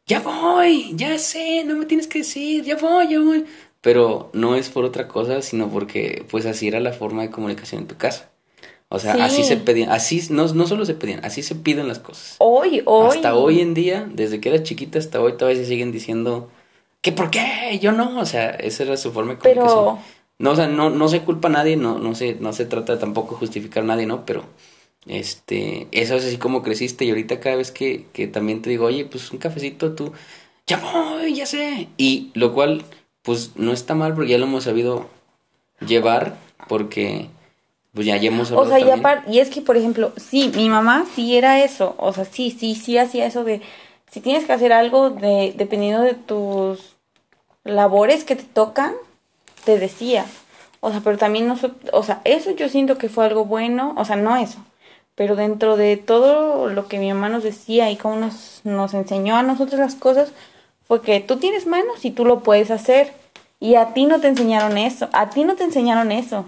ya 0.07 0.21
voy, 0.21 0.93
ya 0.95 1.19
sé, 1.19 1.65
no 1.65 1.77
me 1.77 1.87
tienes 1.87 2.07
que 2.07 2.21
decir, 2.21 2.65
ya 2.65 2.77
voy, 2.77 3.09
ya 3.09 3.21
voy. 3.21 3.45
Pero 3.81 4.31
no 4.33 4.57
es 4.57 4.69
por 4.69 4.85
otra 4.85 5.09
cosa, 5.09 5.41
sino 5.43 5.69
porque 5.69 6.25
pues 6.31 6.47
así 6.47 6.69
era 6.69 6.81
la 6.81 6.93
forma 6.93 7.23
de 7.23 7.31
comunicación 7.31 7.83
en 7.83 7.89
tu 7.89 7.97
casa. 7.97 8.31
O 8.91 8.99
sea, 8.99 9.23
así 9.23 9.45
se 9.45 9.59
pedían, 9.59 9.91
así 9.91 10.23
no, 10.31 10.47
no 10.49 10.67
solo 10.67 10.87
se 10.87 10.95
pedían, 10.95 11.23
así 11.23 11.43
se 11.43 11.55
piden 11.55 11.89
las 11.89 11.99
cosas. 11.99 12.37
Hoy, 12.39 12.83
hoy. 12.87 13.17
Hasta 13.17 13.35
hoy 13.35 13.61
en 13.61 13.75
día, 13.75 14.09
desde 14.11 14.41
que 14.41 14.49
era 14.49 14.63
chiquita 14.63 14.99
hasta 14.99 15.21
hoy 15.21 15.37
todavía 15.37 15.61
se 15.61 15.69
siguen 15.69 15.93
diciendo 15.93 16.51
que 17.03 17.13
por 17.13 17.31
qué, 17.31 17.79
yo 17.83 17.93
no, 17.93 18.19
o 18.19 18.25
sea, 18.25 18.51
esa 18.51 18.85
era 18.85 18.97
su 18.97 19.13
forma 19.13 19.35
de 19.35 19.39
comunicación. 19.39 19.85
Pero... 19.85 20.19
No, 20.39 20.53
o 20.53 20.57
sea, 20.57 20.69
no, 20.69 20.89
no 20.89 21.09
se 21.09 21.21
culpa 21.21 21.49
a 21.49 21.51
nadie, 21.51 21.77
no, 21.77 21.99
no 21.99 22.15
se, 22.15 22.37
no 22.37 22.53
se 22.53 22.65
trata 22.65 22.99
tampoco 22.99 23.35
de 23.35 23.41
justificar 23.41 23.83
a 23.83 23.87
nadie, 23.87 24.07
¿no? 24.07 24.25
Pero 24.25 24.45
Este, 25.09 25.89
eso 25.93 26.17
es 26.17 26.25
así 26.27 26.37
como 26.39 26.63
creciste 26.63 27.05
y 27.05 27.11
ahorita 27.11 27.41
cada 27.41 27.57
vez 27.57 27.71
que, 27.73 28.07
que 28.13 28.29
también 28.29 28.63
te 28.63 28.71
digo, 28.71 28.87
oye, 28.87 29.07
pues 29.07 29.31
un 29.33 29.39
cafecito, 29.39 29.95
tú, 29.95 30.13
ya 30.67 30.79
voy, 30.79 31.35
ya 31.35 31.47
sé. 31.47 31.89
Y 31.97 32.31
lo 32.35 32.53
cual, 32.55 32.85
pues 33.23 33.53
no 33.57 33.73
está 33.73 33.95
mal 33.95 34.15
porque 34.15 34.31
ya 34.33 34.39
lo 34.39 34.45
hemos 34.47 34.65
sabido 34.65 35.09
llevar 35.87 36.37
porque 36.69 37.29
pues 37.95 38.07
ya, 38.07 38.17
ya 38.19 38.29
hemos 38.29 38.53
O 38.53 38.65
hablado 38.65 38.69
sea, 38.71 38.79
y, 38.81 38.83
también. 38.85 39.03
apar- 39.03 39.25
y 39.29 39.39
es 39.41 39.51
que, 39.51 39.61
por 39.63 39.77
ejemplo, 39.77 40.13
sí, 40.17 40.51
mi 40.55 40.69
mamá 40.69 41.07
sí 41.15 41.37
era 41.37 41.63
eso. 41.65 41.95
O 41.99 42.13
sea, 42.13 42.25
sí, 42.25 42.51
sí, 42.51 42.75
sí 42.75 42.99
hacía 42.99 43.27
eso 43.27 43.45
de. 43.45 43.61
Si 44.11 44.21
tienes 44.21 44.45
que 44.47 44.53
hacer 44.53 44.73
algo 44.73 45.11
de, 45.11 45.53
dependiendo 45.57 46.03
de 46.03 46.15
tus 46.15 46.97
labores 47.65 48.25
que 48.25 48.37
te 48.37 48.45
tocan, 48.45 48.95
te 49.65 49.79
decía. 49.79 50.27
O 50.81 50.91
sea, 50.93 51.01
pero 51.03 51.19
también 51.19 51.49
nosotros. 51.49 51.91
O 51.93 52.03
sea, 52.05 52.23
eso 52.25 52.53
yo 52.53 52.69
siento 52.69 52.99
que 52.99 53.09
fue 53.11 53.27
algo 53.27 53.45
bueno. 53.47 53.95
O 53.99 54.05
sea, 54.05 54.17
no 54.17 54.37
eso. 54.37 54.59
Pero 55.19 55.35
dentro 55.35 55.77
de 55.77 55.97
todo 55.97 56.69
lo 56.69 56.87
que 56.87 56.99
mi 57.01 57.13
mamá 57.13 57.29
nos 57.29 57.43
decía 57.43 57.91
y 57.91 57.97
cómo 57.97 58.15
nos, 58.17 58.61
nos 58.63 58.95
enseñó 58.95 59.37
a 59.37 59.43
nosotros 59.43 59.81
las 59.81 59.97
cosas, 59.97 60.31
fue 60.87 61.03
que 61.03 61.19
tú 61.19 61.39
tienes 61.39 61.67
manos 61.67 62.05
y 62.05 62.13
tú 62.13 62.25
lo 62.25 62.39
puedes 62.45 62.71
hacer. 62.71 63.13
Y 63.59 63.75
a 63.75 63.93
ti 63.95 64.07
no 64.07 64.21
te 64.21 64.29
enseñaron 64.29 64.79
eso. 64.79 65.09
A 65.13 65.29
ti 65.31 65.43
no 65.43 65.57
te 65.57 65.65
enseñaron 65.65 66.13
eso. 66.13 66.45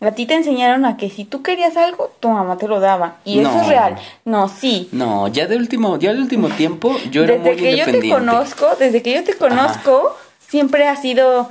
A 0.00 0.12
ti 0.12 0.24
te 0.26 0.34
enseñaron 0.34 0.84
a 0.84 0.96
que 0.96 1.10
si 1.10 1.24
tú 1.24 1.42
querías 1.42 1.76
algo, 1.76 2.12
tu 2.20 2.28
mamá 2.28 2.58
te 2.58 2.68
lo 2.68 2.78
daba. 2.78 3.16
Y 3.24 3.40
eso 3.40 3.50
No. 3.50 3.62
es 3.62 3.66
real. 3.66 3.96
No, 4.24 4.48
sí. 4.48 4.88
No, 4.92 5.26
ya 5.26 5.48
de 5.48 5.56
último, 5.56 5.98
ya 5.98 6.12
de 6.14 6.20
último 6.20 6.50
tiempo 6.50 6.96
yo 7.10 7.24
era 7.24 7.34
desde 7.38 7.50
muy 7.50 7.56
que 7.56 7.76
yo 7.76 7.84
te 7.86 8.08
conozco, 8.08 8.66
desde 8.78 9.02
que 9.02 9.12
yo 9.14 9.24
te 9.24 9.34
conozco, 9.34 10.16
siempre 10.46 10.86
ha 10.86 10.94
sido, 10.94 11.50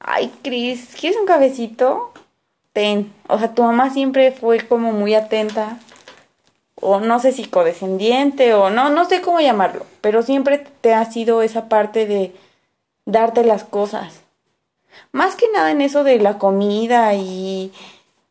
ay, 0.00 0.32
Cris, 0.42 0.94
¿quieres 0.98 1.18
un 1.20 1.26
cafecito? 1.26 2.12
O 3.28 3.38
sea, 3.38 3.54
tu 3.54 3.62
mamá 3.62 3.90
siempre 3.90 4.32
fue 4.32 4.66
como 4.66 4.92
muy 4.92 5.14
atenta. 5.14 5.78
O 6.74 7.00
no 7.00 7.20
sé 7.20 7.32
si 7.32 7.44
codescendiente 7.44 8.52
o 8.52 8.68
no, 8.68 8.90
no 8.90 9.06
sé 9.06 9.22
cómo 9.22 9.40
llamarlo. 9.40 9.86
Pero 10.02 10.22
siempre 10.22 10.64
te 10.82 10.92
ha 10.92 11.04
sido 11.06 11.40
esa 11.42 11.68
parte 11.68 12.06
de 12.06 12.34
darte 13.06 13.44
las 13.44 13.64
cosas. 13.64 14.20
Más 15.12 15.36
que 15.36 15.46
nada 15.52 15.70
en 15.70 15.80
eso 15.80 16.04
de 16.04 16.18
la 16.18 16.38
comida 16.38 17.14
y, 17.14 17.72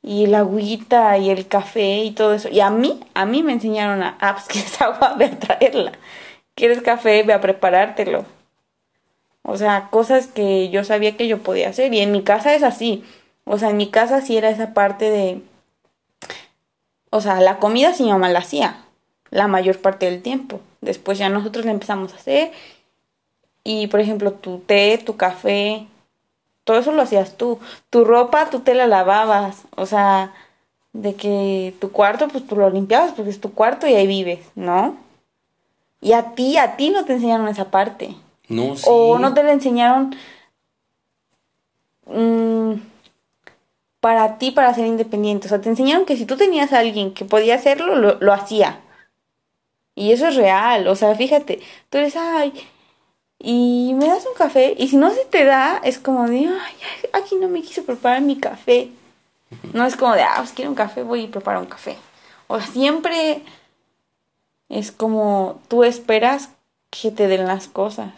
y 0.04 0.28
la 0.28 0.40
agüita 0.40 1.18
y 1.18 1.32
el 1.32 1.48
café 1.48 2.04
y 2.04 2.12
todo 2.12 2.36
eso. 2.36 2.50
Y 2.50 2.60
a 2.60 2.70
mí, 2.70 3.00
a 3.16 3.26
mí 3.26 3.42
me 3.42 3.54
enseñaron 3.54 4.04
a, 4.04 4.18
ah, 4.22 4.34
pues 4.34 4.46
quieres 4.50 4.80
agua, 4.82 5.16
ve 5.18 5.26
a 5.26 5.40
traerla. 5.40 5.92
Quieres 6.54 6.82
café, 6.82 7.24
ve 7.24 7.34
a 7.34 7.42
preparártelo. 7.42 8.26
O 9.42 9.58
sea, 9.58 9.90
cosas 9.90 10.28
que 10.28 10.70
yo 10.70 10.84
sabía 10.84 11.18
que 11.18 11.28
yo 11.28 11.40
podía 11.40 11.70
hacer. 11.70 11.94
Y 11.94 12.02
en 12.02 12.12
mi 12.12 12.24
casa 12.24 12.54
es 12.54 12.64
así. 12.64 13.04
O 13.46 13.58
sea, 13.58 13.70
en 13.70 13.78
mi 13.78 13.90
casa 13.90 14.22
sí 14.22 14.38
era 14.38 14.50
esa 14.50 14.74
parte 14.74 15.10
de... 15.10 15.42
O 17.12 17.22
sea, 17.22 17.40
la 17.40 17.60
comida 17.60 17.94
sí 17.94 18.04
mi 18.04 18.12
mamá 18.12 18.30
la 18.30 18.40
hacía. 18.40 18.84
La 19.30 19.48
mayor 19.48 19.80
parte 19.80 20.06
del 20.06 20.22
tiempo. 20.22 20.60
Después 20.82 21.18
ya 21.18 21.30
nosotros 21.30 21.66
la 21.66 21.72
empezamos 21.72 22.14
a 22.14 22.18
hacer. 22.18 22.52
Y 23.64 23.88
por 23.88 24.00
ejemplo, 24.00 24.34
tu 24.34 24.60
té, 24.60 24.98
tu 25.04 25.16
café, 25.16 25.88
todo 26.64 26.78
eso 26.78 26.92
lo 26.92 27.04
hacías 27.04 27.38
tú. 27.38 27.60
Tu 27.90 28.04
ropa, 28.04 28.50
tú 28.50 28.60
te 28.60 28.74
la 28.74 28.88
lavabas. 28.88 29.64
O 29.76 29.86
sea, 29.86 30.34
de 30.94 31.16
que 31.16 31.74
tu 31.80 31.92
cuarto, 31.92 32.28
pues 32.28 32.46
tú 32.46 32.56
lo 32.56 32.70
limpiabas 32.70 33.12
porque 33.14 33.30
es 33.30 33.40
tu 33.40 33.54
cuarto 33.54 33.88
y 33.88 33.94
ahí 33.94 34.08
vives, 34.08 34.40
¿no? 34.56 34.98
Y 36.02 36.14
a 36.14 36.36
ti, 36.36 36.58
a 36.58 36.76
ti 36.76 36.90
no 36.90 37.06
te 37.06 37.14
enseñaron 37.14 37.48
esa 37.48 37.72
parte. 37.72 38.16
No, 38.48 38.76
sí. 38.76 38.86
O 38.88 39.20
no 39.20 39.34
te 39.34 39.44
la 39.44 39.52
enseñaron 39.52 40.16
mm, 42.06 42.74
para 44.06 44.38
ti, 44.38 44.52
para 44.52 44.72
ser 44.72 44.86
independiente. 44.86 45.48
O 45.48 45.50
sea, 45.50 45.60
te 45.60 45.68
enseñaron 45.68 46.06
que 46.06 46.16
si 46.16 46.28
tú 46.28 46.38
tenías 46.38 46.74
a 46.74 46.78
alguien 46.78 47.12
que 47.12 47.26
podía 47.26 47.56
hacerlo, 47.56 47.96
lo, 47.96 48.20
lo 48.20 48.34
hacía. 48.34 48.80
Y 49.96 50.12
eso 50.12 50.28
es 50.28 50.36
real. 50.36 50.88
O 50.88 50.96
sea, 50.96 51.16
fíjate, 51.16 51.60
tú 51.90 51.98
eres, 51.98 52.16
ay, 52.16 52.54
y 53.40 53.96
me 53.96 54.06
das 54.06 54.28
un 54.28 54.36
café. 54.38 54.76
Y 54.78 54.90
si 54.90 54.98
no 54.98 55.10
se 55.10 55.26
te 55.26 55.44
da, 55.44 55.82
es 55.84 55.98
como 55.98 56.28
de, 56.28 56.38
ay, 56.38 56.76
aquí 57.14 57.34
no 57.38 57.50
me 57.50 57.64
quiso 57.64 57.84
preparar 57.84 58.22
mi 58.22 58.38
café. 58.38 58.92
No 59.74 59.88
es 59.88 59.96
como 59.96 60.14
de, 60.14 60.22
ah, 60.22 60.36
pues 60.38 60.52
quiero 60.52 60.70
un 60.70 60.76
café, 60.76 61.02
voy 61.02 61.22
y 61.22 61.28
preparo 61.28 61.60
un 61.60 61.66
café. 61.66 61.98
O 62.46 62.62
siempre 62.62 63.42
es 64.70 64.92
como 64.92 65.60
tú 65.68 65.84
esperas 65.84 66.50
que 66.92 67.10
te 67.10 67.28
den 67.28 67.48
las 67.48 67.68
cosas. 67.68 68.12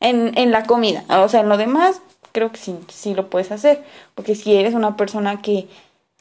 En, 0.00 0.36
en 0.36 0.50
la 0.50 0.64
comida. 0.64 1.04
O 1.08 1.28
sea, 1.28 1.38
en 1.38 1.48
lo 1.48 1.56
demás, 1.56 2.00
creo 2.34 2.50
que 2.50 2.58
sí, 2.58 2.76
sí 2.88 3.14
lo 3.14 3.30
puedes 3.30 3.52
hacer. 3.52 3.82
Porque 4.14 4.34
si 4.34 4.54
eres 4.54 4.74
una 4.74 4.96
persona 4.96 5.40
que, 5.40 5.68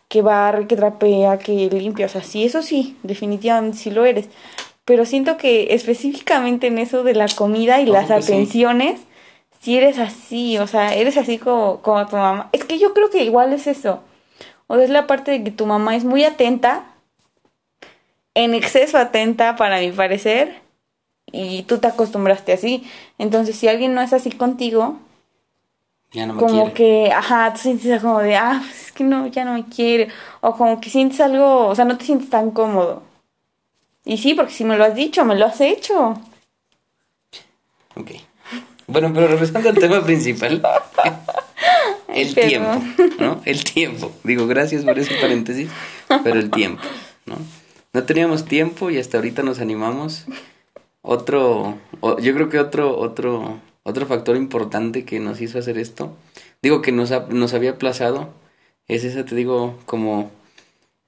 que 0.07 0.21
barre, 0.21 0.67
que 0.67 0.77
trapea, 0.77 1.39
que 1.39 1.69
limpia, 1.69 2.05
o 2.05 2.09
sea, 2.09 2.23
sí, 2.23 2.45
eso 2.45 2.61
sí, 2.61 2.97
definitivamente 3.03 3.77
sí 3.77 3.89
lo 3.89 4.05
eres. 4.05 4.29
Pero 4.85 5.05
siento 5.05 5.37
que 5.37 5.73
específicamente 5.73 6.67
en 6.67 6.77
eso 6.77 7.03
de 7.03 7.15
la 7.15 7.27
comida 7.27 7.81
y 7.81 7.87
las 7.87 8.07
que 8.07 8.21
sí. 8.21 8.31
atenciones, 8.31 9.01
si 9.59 9.77
eres 9.77 9.97
así, 9.97 10.57
o 10.59 10.67
sea, 10.67 10.93
eres 10.93 11.17
así 11.17 11.39
como, 11.39 11.81
como 11.81 12.05
tu 12.05 12.15
mamá. 12.15 12.49
Es 12.51 12.63
que 12.63 12.77
yo 12.77 12.93
creo 12.93 13.09
que 13.09 13.23
igual 13.23 13.51
es 13.51 13.65
eso. 13.65 14.01
O 14.67 14.75
sea, 14.75 14.83
es 14.83 14.89
la 14.91 15.07
parte 15.07 15.31
de 15.31 15.43
que 15.43 15.51
tu 15.51 15.65
mamá 15.65 15.95
es 15.95 16.03
muy 16.03 16.23
atenta, 16.23 16.85
en 18.35 18.53
exceso 18.53 18.97
atenta 18.97 19.55
para 19.55 19.79
mi 19.79 19.91
parecer, 19.91 20.61
y 21.31 21.63
tú 21.63 21.79
te 21.79 21.87
acostumbraste 21.87 22.53
así. 22.53 22.83
Entonces, 23.17 23.55
si 23.55 23.67
alguien 23.67 23.95
no 23.95 24.01
es 24.01 24.13
así 24.13 24.31
contigo, 24.31 24.99
Ya 26.13 26.25
no 26.27 26.33
me 26.35 26.39
como 26.39 26.71
quiere. 26.71 26.73
que, 26.73 27.11
ajá, 27.11 27.53
tú 27.53 27.59
sientes 27.59 28.01
como 28.01 28.19
de, 28.19 28.35
ah, 28.35 28.63
es 28.71 28.91
que 28.91 29.03
no, 29.03 29.27
ya 29.27 29.43
no 29.45 29.53
me 29.53 29.65
quiere. 29.65 30.09
O 30.41 30.55
como 30.55 30.79
que 30.79 30.89
sientes 30.89 31.19
algo, 31.19 31.67
o 31.67 31.75
sea, 31.75 31.85
no 31.85 31.97
te 31.97 32.05
sientes 32.05 32.29
tan 32.29 32.51
cómodo. 32.51 33.01
Y 34.05 34.17
sí, 34.17 34.33
porque 34.33 34.51
si 34.53 34.63
me 34.65 34.77
lo 34.77 34.83
has 34.83 34.95
dicho, 34.95 35.25
me 35.25 35.35
lo 35.35 35.45
has 35.45 35.59
hecho. 35.61 36.19
Ok. 37.95 38.11
Bueno, 38.87 39.11
pero 39.13 39.27
regresando 39.27 39.69
al 39.69 39.75
tema 39.77 40.01
principal. 40.03 40.61
el 42.09 42.33
Pero- 42.33 42.47
tiempo, 42.47 42.81
¿no? 43.19 43.41
El 43.45 43.63
tiempo. 43.63 44.11
Digo, 44.23 44.45
gracias 44.47 44.83
por 44.83 44.99
ese 44.99 45.15
paréntesis, 45.15 45.69
pero 46.23 46.39
el 46.39 46.51
tiempo, 46.51 46.83
¿no? 47.25 47.37
No 47.93 48.03
teníamos 48.03 48.45
tiempo 48.45 48.89
y 48.89 48.97
hasta 48.97 49.17
ahorita 49.17 49.43
nos 49.43 49.59
animamos. 49.59 50.25
Otro, 51.01 51.77
yo 52.21 52.33
creo 52.33 52.49
que 52.49 52.59
otro, 52.59 52.97
otro, 52.97 53.59
otro 53.83 54.05
factor 54.05 54.35
importante 54.37 55.05
que 55.05 55.19
nos 55.19 55.41
hizo 55.41 55.59
hacer 55.59 55.77
esto, 55.77 56.13
digo 56.61 56.81
que 56.81 56.91
nos, 56.91 57.11
ha- 57.11 57.27
nos 57.29 57.53
había 57.53 57.71
aplazado, 57.71 58.29
es 58.87 59.03
esa, 59.03 59.25
te 59.25 59.35
digo, 59.35 59.77
como 59.85 60.31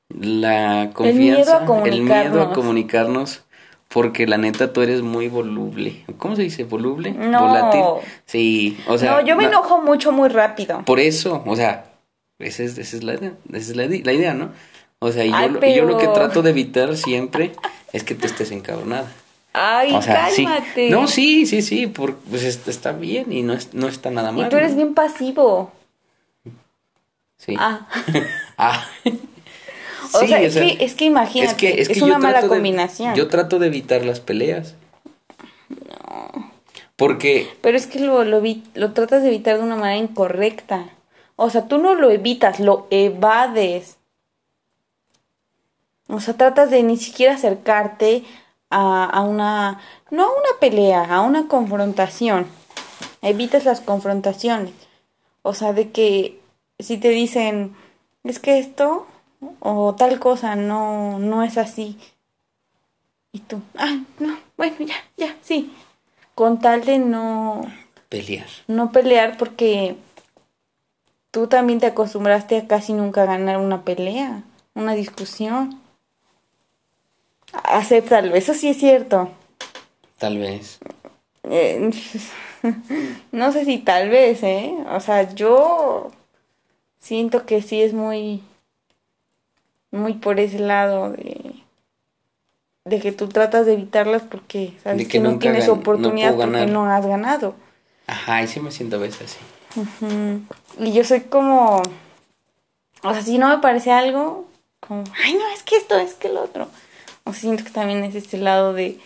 la 0.10 0.92
confianza, 0.94 1.62
miedo 1.62 1.84
a 1.84 1.88
el 1.88 2.02
miedo 2.04 2.42
a 2.42 2.54
comunicarnos. 2.54 3.42
porque 3.88 4.28
la 4.28 4.38
neta 4.38 4.74
tú 4.74 4.82
eres 4.82 5.02
muy 5.04 5.28
voluble. 5.30 6.04
¿Cómo 6.18 6.36
se 6.36 6.42
dice? 6.42 6.64
¿Voluble? 6.64 7.12
No. 7.12 7.48
¿Volátil? 7.48 7.82
Sí, 8.26 8.78
o 8.88 8.98
sea. 8.98 9.12
no, 9.12 9.26
yo 9.26 9.36
me 9.36 9.46
enojo 9.46 9.82
mucho 9.82 10.12
muy 10.12 10.28
rápido. 10.28 10.84
Por 10.86 11.00
eso, 11.00 11.44
o 11.46 11.56
sea, 11.56 11.86
esa 12.40 12.64
es, 12.64 12.78
esa 12.78 12.98
es, 12.98 13.04
la, 13.04 13.14
idea, 13.14 13.34
esa 13.54 13.72
es 13.72 13.76
la, 13.78 13.86
idea, 14.14 14.34
¿no? 14.34 14.50
O 15.00 15.12
sea, 15.12 15.24
y 15.24 15.30
yo, 15.30 15.36
Ay, 15.38 15.50
lo- 15.50 15.66
y 15.66 15.76
yo 15.76 15.86
lo 15.86 15.98
que 15.98 16.08
trato 16.08 16.42
de 16.42 16.50
evitar 16.50 16.98
siempre 16.98 17.52
es 17.94 18.04
que 18.04 18.16
tú 18.16 18.26
estés 18.26 18.52
encabronada. 18.52 19.10
Ay, 19.58 19.94
O 19.94 20.02
sea, 20.02 20.30
sí. 20.30 20.44
cálmate. 20.46 20.90
No, 20.90 21.08
sí, 21.08 21.46
sí, 21.46 21.62
sí, 21.62 21.88
por, 21.88 22.16
pues 22.18 22.44
es- 22.44 22.68
está 22.68 22.92
bien 22.92 23.32
y 23.32 23.42
no, 23.42 23.54
es- 23.54 23.74
no 23.74 23.88
está 23.88 24.10
nada 24.12 24.32
mal. 24.32 24.48
Y 24.48 24.50
tú 24.50 24.58
eres 24.58 24.72
¿no? 24.72 24.78
bien 24.78 24.94
pasivo. 24.94 25.72
Sí. 27.38 27.56
Ah. 27.58 27.88
Ah. 28.58 28.86
O 30.14 30.20
Sí, 30.20 30.28
sea, 30.30 30.42
es, 30.42 30.56
que, 30.56 30.78
es 30.80 30.94
que 30.96 31.06
imagínate, 31.06 31.52
es 31.52 31.58
que- 31.58 31.82
es 31.82 31.88
que 31.90 31.94
es 31.96 32.00
yo 32.00 32.06
una 32.06 32.20
mala 32.20 32.40
trato 32.40 32.48
de- 32.54 32.60
combinación. 32.60 33.16
yo 33.16 33.28
trato 33.28 33.60
de 33.60 33.68
evitar 33.68 34.06
las 34.06 34.20
peleas. 34.22 34.76
Porque 36.96 37.50
Pero 37.62 37.78
es 37.78 37.88
que 37.88 38.00
lo, 38.00 38.24
lo, 38.24 38.42
lo 38.76 38.94
tratas 38.94 39.22
de 39.24 39.28
evitar 39.28 39.58
de 39.58 39.64
una 39.64 39.76
manera 39.76 39.98
incorrecta. 39.98 40.86
O 41.36 41.50
sea, 41.50 41.68
tú 41.68 41.78
no 41.80 41.96
lo 41.96 42.10
evitas, 42.12 42.60
lo 42.62 42.88
evades. 42.92 43.98
O 46.08 46.22
sea, 46.22 46.36
tratas 46.36 46.70
de 46.72 46.84
ni 46.84 46.96
siquiera 46.98 47.34
acercarte 47.34 48.24
a, 48.70 49.06
a 49.06 49.22
una, 49.22 49.80
no 50.12 50.24
a 50.24 50.32
una 50.32 50.60
pelea, 50.60 51.04
a 51.04 51.22
una 51.22 51.48
confrontación. 51.48 52.48
Evitas 53.22 53.66
las 53.66 53.82
confrontaciones. 53.82 54.74
O 55.42 55.54
sea, 55.54 55.74
de 55.74 55.92
que 55.92 56.40
si 56.80 56.98
te 56.98 57.10
dicen, 57.10 57.76
es 58.24 58.40
que 58.40 58.60
esto 58.60 59.08
o 59.60 59.96
tal 59.96 60.20
cosa 60.20 60.56
no, 60.56 61.20
no 61.20 61.44
es 61.44 61.58
así. 61.58 61.98
Y 63.32 63.40
tú, 63.40 63.62
ah, 63.78 64.00
no, 64.20 64.38
bueno, 64.58 64.76
ya, 64.80 64.96
ya, 65.18 65.36
sí. 65.42 65.74
Con 66.36 66.60
tal 66.60 66.86
de 66.86 67.00
no, 67.00 67.62
pelear. 68.10 68.48
no 68.68 68.92
pelear 68.92 69.38
porque 69.38 69.98
tú 71.32 71.48
también 71.48 71.80
te 71.80 71.88
acostumbraste 71.88 72.58
a 72.58 72.68
casi 72.68 72.94
nunca 72.94 73.26
ganar 73.26 73.58
una 73.58 73.84
pelea, 73.84 74.44
una 74.74 74.94
discusión. 74.94 75.82
Acéptalo, 77.64 78.36
eso 78.36 78.54
sí 78.54 78.70
es 78.70 78.78
cierto. 78.78 79.30
Tal 80.18 80.38
vez. 80.38 80.80
Eh, 81.44 81.92
no 83.32 83.52
sé 83.52 83.66
si 83.66 83.78
tal 83.80 84.10
vez, 84.10 84.42
¿eh? 84.44 84.74
O 84.92 85.00
sea, 85.00 85.34
yo 85.34 86.12
siento 87.00 87.46
que 87.46 87.62
sí 87.62 87.82
es 87.82 87.94
muy... 87.94 88.44
muy 89.92 90.14
por 90.14 90.40
ese 90.40 90.60
lado 90.60 91.12
de, 91.12 91.56
de 92.86 93.00
que 93.00 93.12
tú 93.12 93.28
tratas 93.28 93.66
de 93.66 93.74
evitarlas 93.74 94.24
porque 94.24 94.74
sabes 94.84 94.98
De 95.00 95.04
que, 95.06 95.12
que 95.12 95.20
no 95.20 95.38
tienes 95.40 95.66
gan- 95.66 95.68
no 95.68 95.74
oportunidad 95.74 96.36
puedo 96.36 96.52
porque 96.52 96.66
no 96.68 96.86
has 96.92 97.06
ganado. 97.06 97.56
Ajá, 98.08 98.44
y 98.44 98.48
sí 98.48 98.60
me 98.60 98.72
siento 98.72 98.98
a 98.98 99.00
veces 99.00 99.22
así. 99.32 99.40
Y 100.80 100.94
yo 100.94 101.04
soy 101.04 101.22
como, 101.22 101.82
o 103.04 103.14
sea, 103.14 103.22
si 103.22 103.38
no 103.38 103.50
me 103.50 103.58
parece 103.60 103.92
algo, 103.92 104.46
como, 104.80 105.04
ay, 105.24 105.34
no, 105.34 105.48
es 105.54 105.64
que 105.64 105.76
esto, 105.78 105.98
es 105.98 106.14
que 106.14 106.28
el 106.28 106.38
otro. 106.38 106.68
O 107.26 107.34
siento 107.34 107.64
que 107.64 107.72
también 107.72 108.04
es 108.04 108.16
este 108.16 108.38
lado 108.38 108.74
de, 108.74 109.00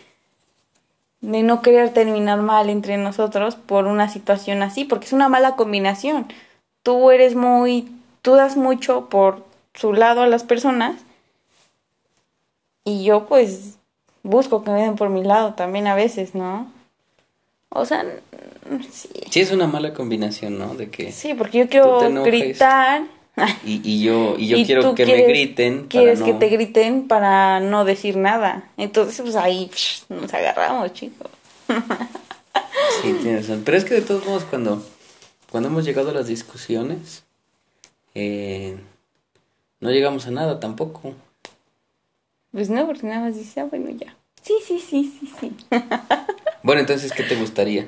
de 1.21 1.41
no 1.41 1.61
querer 1.61 1.93
terminar 1.93 2.41
mal 2.41 2.69
entre 2.69 2.97
nosotros 2.97 3.55
por 3.55 3.85
una 3.85 4.09
situación 4.09 4.61
así, 4.61 4.85
porque 4.85 5.05
es 5.05 5.13
una 5.13 5.29
mala 5.29 5.55
combinación. 5.55 6.27
Tú 6.83 7.11
eres 7.11 7.35
muy, 7.35 7.89
tú 8.21 8.35
das 8.35 8.57
mucho 8.57 9.09
por 9.09 9.43
su 9.73 9.93
lado 9.93 10.21
a 10.21 10.27
las 10.27 10.43
personas 10.43 11.01
y 12.83 13.03
yo 13.03 13.25
pues 13.25 13.77
busco 14.23 14.63
que 14.63 14.71
me 14.71 14.81
den 14.81 14.95
por 14.95 15.09
mi 15.09 15.23
lado 15.23 15.53
también 15.53 15.88
a 15.88 15.95
veces, 15.95 16.35
¿no? 16.35 16.71
O 17.69 17.85
sea, 17.85 18.05
sí. 18.91 19.09
Sí, 19.29 19.39
es 19.39 19.51
una 19.51 19.67
mala 19.67 19.93
combinación, 19.93 20.57
¿no? 20.57 20.73
De 20.73 20.89
que... 20.89 21.11
Sí, 21.11 21.33
porque 21.35 21.59
yo 21.59 21.69
quiero 21.69 21.99
gritar. 22.23 23.03
Y, 23.65 23.81
y 23.84 24.01
yo, 24.01 24.36
y 24.38 24.48
yo 24.48 24.58
y 24.60 24.65
quiero 24.65 24.96
que 24.96 25.05
me 25.05 25.22
griten. 25.24 25.88
Quieres 25.88 26.19
no- 26.19 26.25
que 26.25 26.34
te 26.34 26.48
griten 26.50 27.08
para 27.08 27.60
no 27.60 27.86
decir 27.86 28.17
nada. 28.17 28.69
Entonces, 28.77 29.19
pues 29.22 29.36
ahí 29.36 29.69
psh, 29.74 30.03
nos 30.10 30.34
agarramos, 30.34 30.93
chicos. 30.93 31.29
Sí, 33.01 33.13
tienes 33.22 33.48
razón. 33.48 33.63
Pero 33.65 33.77
es 33.77 33.86
que 33.86 33.93
de 33.96 34.01
todos 34.01 34.25
modos, 34.25 34.43
cuando, 34.46 34.84
cuando 35.51 35.69
hemos 35.69 35.86
llegado 35.86 36.10
a 36.10 36.13
las 36.13 36.27
discusiones, 36.27 37.24
eh, 38.15 38.77
no 39.79 39.91
llegamos 39.91 40.25
a 40.27 40.31
nada 40.31 40.60
tampoco. 40.60 41.13
Pues 42.51 42.69
no, 42.69 42.86
porque 42.88 43.05
nada 43.08 43.22
más 43.22 43.36
dice, 43.36 43.60
ah, 43.62 43.65
bueno, 43.65 43.89
ya. 43.91 44.15
Sí, 44.41 44.55
sí, 44.65 44.79
sí, 44.79 45.13
sí, 45.19 45.31
sí. 45.39 45.51
Bueno, 46.63 46.81
entonces, 46.81 47.12
¿qué 47.12 47.24
te 47.24 47.36
gustaría? 47.36 47.88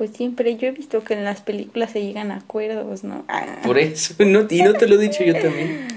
Pues 0.00 0.12
siempre 0.12 0.56
yo 0.56 0.66
he 0.66 0.70
visto 0.70 1.04
que 1.04 1.12
en 1.12 1.26
las 1.26 1.42
películas 1.42 1.90
se 1.90 2.02
llegan 2.02 2.30
a 2.30 2.36
acuerdos, 2.36 3.04
¿no? 3.04 3.22
Ah. 3.28 3.58
Por 3.62 3.76
eso, 3.76 4.14
no, 4.24 4.46
y 4.48 4.62
no 4.62 4.72
te 4.72 4.88
lo 4.88 4.94
he 4.94 4.98
dicho 4.98 5.22
yo 5.22 5.34
también. 5.34 5.88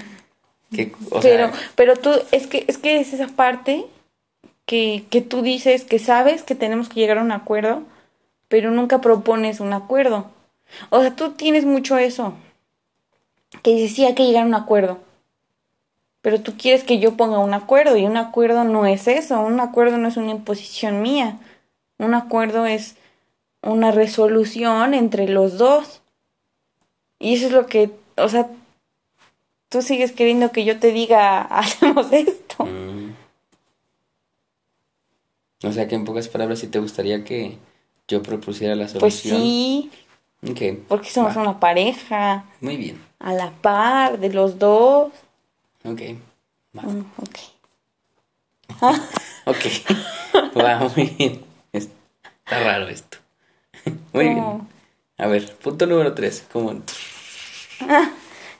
Que, 0.70 0.92
o 1.10 1.20
pero, 1.20 1.50
sea, 1.50 1.52
pero 1.74 1.96
tú, 1.96 2.10
es 2.30 2.46
que, 2.46 2.66
es 2.68 2.76
que 2.76 3.00
es 3.00 3.14
esa 3.14 3.28
parte 3.28 3.86
que, 4.66 5.06
que 5.08 5.22
tú 5.22 5.40
dices 5.40 5.84
que 5.84 5.98
sabes 5.98 6.42
que 6.42 6.54
tenemos 6.54 6.90
que 6.90 7.00
llegar 7.00 7.16
a 7.16 7.22
un 7.22 7.32
acuerdo, 7.32 7.82
pero 8.48 8.70
nunca 8.70 9.00
propones 9.00 9.60
un 9.60 9.72
acuerdo. 9.72 10.30
O 10.90 11.00
sea, 11.00 11.16
tú 11.16 11.30
tienes 11.30 11.64
mucho 11.64 11.96
eso. 11.96 12.34
Que 13.62 13.74
dices, 13.74 13.96
sí, 13.96 14.04
hay 14.04 14.14
que 14.14 14.26
llegar 14.26 14.42
a 14.42 14.48
un 14.48 14.54
acuerdo. 14.54 14.98
Pero 16.20 16.42
tú 16.42 16.58
quieres 16.58 16.84
que 16.84 16.98
yo 16.98 17.16
ponga 17.16 17.38
un 17.38 17.54
acuerdo 17.54 17.96
y 17.96 18.04
un 18.04 18.18
acuerdo 18.18 18.64
no 18.64 18.84
es 18.84 19.08
eso. 19.08 19.40
Un 19.40 19.60
acuerdo 19.60 19.96
no 19.96 20.08
es 20.08 20.18
una 20.18 20.32
imposición 20.32 21.00
mía. 21.00 21.38
Un 21.96 22.12
acuerdo 22.12 22.66
es 22.66 22.96
una 23.64 23.90
resolución 23.90 24.94
entre 24.94 25.28
los 25.28 25.58
dos. 25.58 26.00
Y 27.18 27.34
eso 27.34 27.46
es 27.46 27.52
lo 27.52 27.66
que, 27.66 27.90
o 28.16 28.28
sea, 28.28 28.48
tú 29.68 29.82
sigues 29.82 30.12
queriendo 30.12 30.52
que 30.52 30.64
yo 30.64 30.78
te 30.78 30.92
diga, 30.92 31.40
hacemos 31.50 32.12
esto. 32.12 32.64
mm. 32.66 33.14
o 35.64 35.72
sea, 35.72 35.88
que 35.88 35.94
en 35.94 36.04
pocas 36.04 36.28
palabras, 36.28 36.58
sí 36.58 36.66
te 36.68 36.78
gustaría 36.78 37.24
que 37.24 37.58
yo 38.08 38.22
propusiera 38.22 38.74
la 38.74 38.86
Pues 38.86 39.14
solución. 39.20 39.40
sí, 39.40 39.90
Ok, 40.46 40.60
porque 40.88 41.08
somos 41.10 41.34
va, 41.36 41.40
una 41.40 41.58
pareja, 41.58 42.44
Muy 42.60 42.76
bien. 42.76 43.00
a 43.18 43.32
la 43.32 43.50
par 43.50 44.18
de 44.18 44.28
los 44.30 44.58
dos. 44.58 45.10
Ok. 45.84 46.00
Va. 46.76 46.82
Mm, 46.82 47.06
ok. 47.22 47.38
Ok. 49.46 49.64
Va, 50.56 50.88
muy 50.96 51.04
bien. 51.18 51.42
Está 51.72 52.60
raro 52.60 52.88
esto. 52.88 53.18
Muy 54.12 54.28
bien. 54.28 54.68
A 55.18 55.26
ver, 55.26 55.54
punto 55.56 55.86
número 55.86 56.14
tres. 56.14 56.44
¿Cómo? 56.52 56.72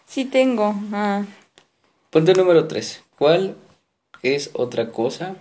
Sí 0.07 0.25
tengo. 0.25 0.75
Ah, 0.93 1.25
Punto 2.11 2.33
número 2.35 2.69
tres. 2.69 3.03
¿Cuál 3.19 3.57
es 4.23 4.51
otra 4.55 4.91
cosa 4.93 5.37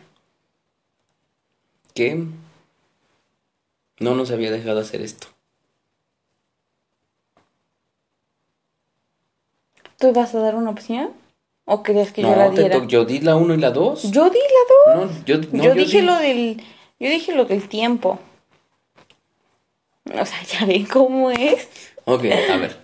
que 1.94 2.26
no 4.00 4.16
nos 4.16 4.32
había 4.32 4.52
dejado 4.52 4.80
hacer 4.80 5.02
esto? 5.02 5.28
¿Tú 10.00 10.08
ibas 10.10 10.34
a 10.36 10.40
dar 10.40 10.56
una 10.56 10.72
opción? 10.72 11.12
¿O 11.66 11.84
querías 11.84 12.12
que 12.12 12.24
yo 12.24 12.30
no, 12.30 12.36
la 12.36 12.50
te 12.52 12.62
diera? 12.62 12.86
yo 12.88 13.06
di 13.06 13.20
la 13.22 13.36
uno 13.36 13.54
y 13.54 13.58
la 13.58 13.72
dos. 13.72 14.12
Yo 14.12 14.30
di 14.30 14.40
la 14.40 15.00
dos. 15.02 15.12
No, 15.12 15.26
yo, 15.26 15.38
no, 15.52 15.64
yo, 15.64 15.74
dije 15.76 16.02
di- 16.02 16.06
lo 16.08 16.16
del. 16.18 16.64
Yo 17.00 17.10
dije 17.10 17.36
lo 17.36 17.46
del 17.46 17.70
tiempo. 17.70 18.20
O 20.14 20.26
sea, 20.26 20.44
ya 20.52 20.66
ven 20.66 20.86
cómo 20.86 21.32
es. 21.32 21.68
Ok, 22.06 22.26
a 22.26 22.58
ver. 22.58 22.84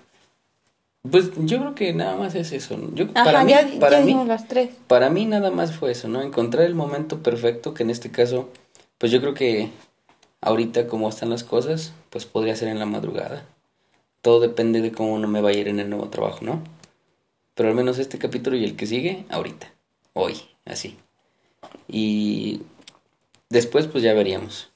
Pues 1.09 1.31
yo 1.37 1.59
creo 1.59 1.75
que 1.75 1.93
nada 1.93 2.17
más 2.17 2.35
es 2.35 2.51
eso. 2.51 2.77
Yo, 2.93 3.05
Ajá, 3.13 3.23
para 3.23 3.43
mí, 3.43 3.51
ya, 3.51 3.67
para 3.79 3.99
ya 3.99 4.05
mí, 4.05 4.25
las 4.25 4.47
tres. 4.47 4.69
Para 4.87 5.09
mí 5.09 5.25
nada 5.25 5.49
más 5.49 5.73
fue 5.73 5.91
eso, 5.91 6.07
¿no? 6.07 6.21
Encontrar 6.21 6.65
el 6.65 6.75
momento 6.75 7.23
perfecto, 7.23 7.73
que 7.73 7.83
en 7.83 7.89
este 7.89 8.11
caso, 8.11 8.49
pues 8.97 9.11
yo 9.11 9.21
creo 9.21 9.33
que 9.33 9.71
ahorita 10.41 10.87
como 10.87 11.07
están 11.07 11.29
las 11.29 11.43
cosas, 11.43 11.93
pues 12.09 12.25
podría 12.25 12.55
ser 12.55 12.67
en 12.67 12.79
la 12.79 12.85
madrugada. 12.85 13.45
Todo 14.21 14.41
depende 14.41 14.81
de 14.81 14.91
cómo 14.91 15.17
no 15.19 15.27
me 15.27 15.41
vaya 15.41 15.57
a 15.57 15.61
ir 15.61 15.67
en 15.69 15.79
el 15.79 15.89
nuevo 15.89 16.09
trabajo, 16.09 16.39
¿no? 16.41 16.61
Pero 17.55 17.69
al 17.69 17.75
menos 17.75 17.97
este 17.97 18.17
capítulo 18.17 18.57
y 18.57 18.65
el 18.65 18.75
que 18.75 18.85
sigue, 18.85 19.25
ahorita, 19.29 19.71
hoy, 20.13 20.41
así. 20.65 20.97
Y 21.87 22.61
después 23.49 23.87
pues 23.87 24.03
ya 24.03 24.13
veríamos. 24.13 24.69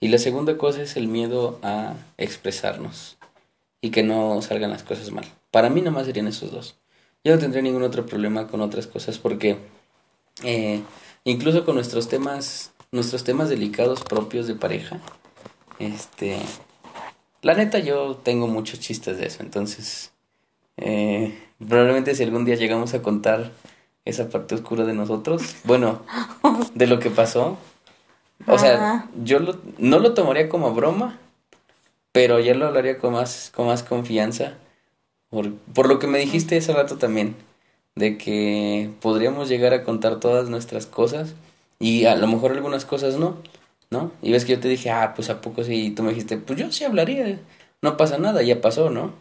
Y 0.00 0.08
la 0.08 0.18
segunda 0.18 0.56
cosa 0.56 0.82
es 0.82 0.96
el 0.96 1.08
miedo 1.08 1.58
a 1.62 1.94
expresarnos 2.18 3.18
y 3.80 3.90
que 3.90 4.02
no 4.02 4.40
salgan 4.42 4.70
las 4.70 4.82
cosas 4.82 5.10
mal. 5.10 5.24
Para 5.50 5.70
mí 5.70 5.80
nomás 5.80 6.06
serían 6.06 6.28
esos 6.28 6.52
dos. 6.52 6.76
Yo 7.24 7.34
no 7.34 7.40
tendría 7.40 7.62
ningún 7.62 7.82
otro 7.82 8.06
problema 8.06 8.46
con 8.46 8.60
otras 8.60 8.86
cosas 8.86 9.18
porque 9.18 9.58
eh, 10.44 10.82
incluso 11.24 11.64
con 11.64 11.74
nuestros 11.74 12.08
temas, 12.08 12.72
nuestros 12.92 13.24
temas 13.24 13.48
delicados 13.48 14.02
propios 14.04 14.46
de 14.46 14.54
pareja, 14.54 15.00
este, 15.78 16.38
la 17.42 17.54
neta 17.54 17.78
yo 17.78 18.16
tengo 18.16 18.46
muchos 18.46 18.80
chistes 18.80 19.18
de 19.18 19.26
eso, 19.26 19.42
entonces 19.42 20.12
eh, 20.76 21.36
probablemente 21.66 22.14
si 22.14 22.22
algún 22.22 22.44
día 22.44 22.54
llegamos 22.54 22.94
a 22.94 23.02
contar 23.02 23.52
esa 24.04 24.28
parte 24.28 24.54
oscura 24.54 24.84
de 24.84 24.94
nosotros, 24.94 25.56
bueno, 25.64 26.02
de 26.74 26.86
lo 26.86 26.98
que 26.98 27.10
pasó, 27.10 27.58
o 28.46 28.58
sea, 28.58 29.06
yo 29.22 29.38
lo- 29.40 29.58
no 29.78 29.98
lo 29.98 30.14
tomaría 30.14 30.48
como 30.48 30.72
broma, 30.74 31.18
pero 32.12 32.38
ya 32.40 32.54
lo 32.54 32.66
hablaría 32.66 32.98
con 32.98 33.12
más, 33.12 33.52
con 33.54 33.66
más 33.66 33.82
confianza. 33.82 34.54
Por, 35.30 35.52
por 35.54 35.88
lo 35.88 35.98
que 35.98 36.06
me 36.06 36.18
dijiste 36.18 36.56
hace 36.56 36.72
rato 36.72 36.96
también, 36.96 37.36
de 37.94 38.16
que 38.16 38.90
podríamos 39.00 39.48
llegar 39.48 39.74
a 39.74 39.84
contar 39.84 40.20
todas 40.20 40.48
nuestras 40.48 40.86
cosas 40.86 41.34
y 41.78 42.06
a 42.06 42.16
lo 42.16 42.26
mejor 42.26 42.52
algunas 42.52 42.84
cosas 42.86 43.16
no, 43.18 43.36
¿no? 43.90 44.10
Y 44.22 44.32
ves 44.32 44.44
que 44.46 44.52
yo 44.52 44.60
te 44.60 44.68
dije, 44.68 44.90
ah, 44.90 45.12
pues 45.14 45.28
a 45.28 45.40
poco 45.42 45.64
sí, 45.64 45.86
y 45.86 45.90
tú 45.90 46.02
me 46.02 46.10
dijiste, 46.10 46.38
pues 46.38 46.58
yo 46.58 46.72
sí 46.72 46.84
hablaría, 46.84 47.38
no 47.82 47.96
pasa 47.98 48.16
nada, 48.18 48.42
ya 48.42 48.60
pasó, 48.62 48.88
¿no? 48.88 49.12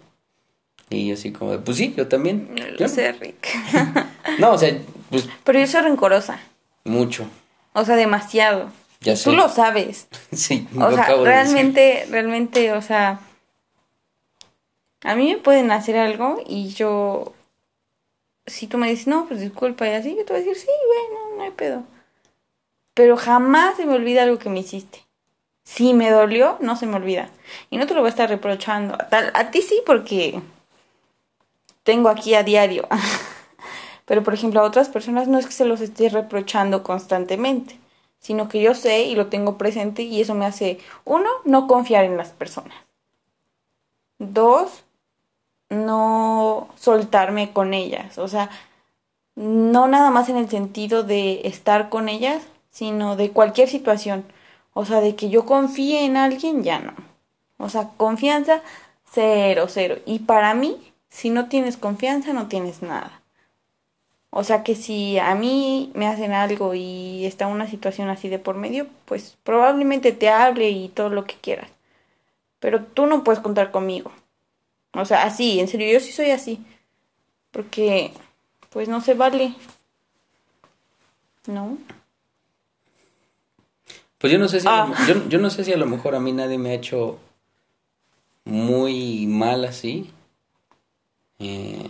Y 0.89 1.08
yo 1.10 1.15
así 1.15 1.34
como, 1.34 1.51
de, 1.51 1.60
pues 1.60 1.75
sí, 1.75 1.93
yo 1.97 2.08
también. 2.08 2.47
No 2.56 2.63
Yo 2.65 2.71
lo 2.71 2.80
no. 2.80 2.88
sé, 2.88 3.12
Rick. 3.12 3.47
No, 4.38 4.51
o 4.51 4.58
sea, 4.58 4.77
pues 5.10 5.27
Pero 5.43 5.60
yo 5.60 5.67
soy 5.67 5.82
rencorosa. 5.82 6.39
mucho. 6.86 7.25
O 7.73 7.84
sea, 7.84 7.95
demasiado. 7.97 8.69
Ya 9.01 9.15
sé. 9.15 9.25
Tú 9.29 9.36
lo 9.36 9.49
sabes. 9.49 10.07
Sí, 10.33 10.67
O 10.75 10.79
lo 10.89 10.91
sea, 10.95 11.03
acabo 11.03 11.23
de 11.23 11.29
decir. 11.29 11.43
realmente, 11.53 12.07
realmente, 12.10 12.71
o 12.73 12.81
sea, 12.81 13.19
a 15.03 15.15
mí 15.15 15.29
me 15.31 15.38
pueden 15.38 15.71
hacer 15.71 15.97
algo 15.97 16.41
y 16.45 16.69
yo, 16.69 17.33
si 18.45 18.67
tú 18.67 18.77
me 18.77 18.89
dices, 18.89 19.07
no, 19.07 19.25
pues 19.27 19.39
disculpa 19.39 19.88
y 19.88 19.93
así, 19.93 20.15
yo 20.15 20.25
te 20.25 20.33
voy 20.33 20.41
a 20.41 20.45
decir, 20.45 20.57
sí, 20.57 20.71
bueno, 20.88 21.38
no 21.38 21.43
hay 21.43 21.51
pedo. 21.51 21.83
Pero 22.93 23.15
jamás 23.17 23.77
se 23.77 23.86
me 23.86 23.93
olvida 23.93 24.23
algo 24.23 24.39
que 24.39 24.49
me 24.49 24.60
hiciste. 24.60 25.05
Si 25.63 25.93
me 25.93 26.10
dolió, 26.10 26.57
no 26.62 26.75
se 26.75 26.86
me 26.88 26.95
olvida. 26.95 27.29
Y 27.69 27.77
no 27.77 27.86
te 27.86 27.93
lo 27.93 27.99
voy 27.99 28.07
a 28.07 28.10
estar 28.12 28.29
reprochando. 28.29 28.95
A, 28.95 29.10
tal- 29.10 29.31
a 29.36 29.51
ti 29.51 29.62
sí, 29.62 29.81
porque 29.86 30.41
tengo 31.83 32.10
aquí 32.10 32.33
a 32.36 32.43
diario. 32.43 32.88
Pero, 34.05 34.23
por 34.23 34.33
ejemplo, 34.33 34.62
a 34.62 34.63
otras 34.63 34.89
personas 34.89 35.27
no 35.27 35.38
es 35.38 35.45
que 35.45 35.51
se 35.51 35.65
los 35.65 35.81
esté 35.81 36.10
reprochando 36.10 36.81
constantemente, 36.83 37.77
sino 38.19 38.49
que 38.49 38.62
yo 38.62 38.73
sé 38.75 39.03
y 39.03 39.15
lo 39.15 39.27
tengo 39.27 39.58
presente 39.58 40.03
y 40.03 40.21
eso 40.21 40.34
me 40.36 40.45
hace, 40.45 40.80
uno, 41.06 41.30
no 41.45 41.67
confiar 41.67 42.06
en 42.06 42.17
las 42.17 42.30
personas. 42.32 42.73
Dos, 44.19 44.84
no 45.69 46.69
soltarme 46.75 47.53
con 47.53 47.73
ellas. 47.73 48.17
O 48.17 48.27
sea, 48.27 48.49
no 49.36 49.88
nada 49.88 50.10
más 50.10 50.30
en 50.30 50.38
el 50.38 50.49
sentido 50.49 51.03
de 51.03 51.41
estar 51.47 51.89
con 51.89 52.10
ellas, 52.10 52.43
sino 52.69 53.15
de 53.15 53.32
cualquier 53.32 53.69
situación. 53.69 54.25
O 54.73 54.86
sea, 54.86 55.01
de 55.01 55.15
que 55.15 55.30
yo 55.30 55.45
confíe 55.45 56.06
en 56.06 56.17
alguien, 56.17 56.63
ya 56.63 56.80
no. 56.80 56.93
O 57.58 57.69
sea, 57.69 57.89
confianza, 57.97 58.62
cero, 59.12 59.65
cero. 59.67 59.97
Y 60.06 60.19
para 60.19 60.53
mí, 60.53 60.77
si 61.10 61.30
no 61.30 61.47
tienes 61.47 61.77
confianza, 61.77 62.34
no 62.34 62.47
tienes 62.47 62.82
nada. 62.82 63.21
O 64.39 64.43
sea 64.43 64.62
que 64.63 64.76
si 64.76 65.17
a 65.17 65.34
mí 65.34 65.89
me 65.95 66.06
hacen 66.06 66.32
algo 66.32 66.76
y 66.76 67.26
está 67.26 67.47
una 67.47 67.67
situación 67.67 68.08
así 68.10 68.30
de 68.30 68.38
por 68.38 68.56
medio, 68.56 68.86
pues 69.06 69.36
probablemente 69.43 70.12
te 70.12 70.30
hable 70.30 70.69
y 70.69 70.89
todo 70.89 71.10
lo 71.10 71.26
que 71.26 71.34
quieras. 71.41 71.71
Pero 72.60 72.84
tú 72.84 73.08
no 73.08 73.23
puedes 73.23 73.39
contar 73.41 73.71
conmigo. 73.71 74.12
O 74.93 75.06
sea, 75.06 75.23
así, 75.23 75.60
en 75.60 75.67
serio, 75.67 75.91
yo 75.91 76.00
sí 76.00 76.12
soy 76.12 76.30
así. 76.30 76.63
Porque, 77.50 78.12
pues 78.69 78.88
no 78.88 79.02
se 79.02 79.15
vale. 79.15 79.56
¿No? 81.47 81.80
Pues 84.19 84.32
yo 84.32 84.38
no 84.38 84.47
sé 84.47 84.60
si 84.60 84.67
a 84.67 84.86
lo- 84.86 84.93
Ah. 84.93 85.06
yo, 85.08 85.28
yo 85.30 85.39
no 85.39 85.50
sé 85.50 85.63
si 85.63 85.73
a 85.73 85.78
lo 85.78 85.88
mejor 85.88 86.13
a 86.13 86.19
mí 86.19 86.32
nadie 86.32 86.60
me 86.60 86.69
ha 86.69 86.73
hecho 86.76 87.17
muy 88.45 89.26
mal 89.26 89.65
así. 89.65 90.12
Eh, 91.39 91.89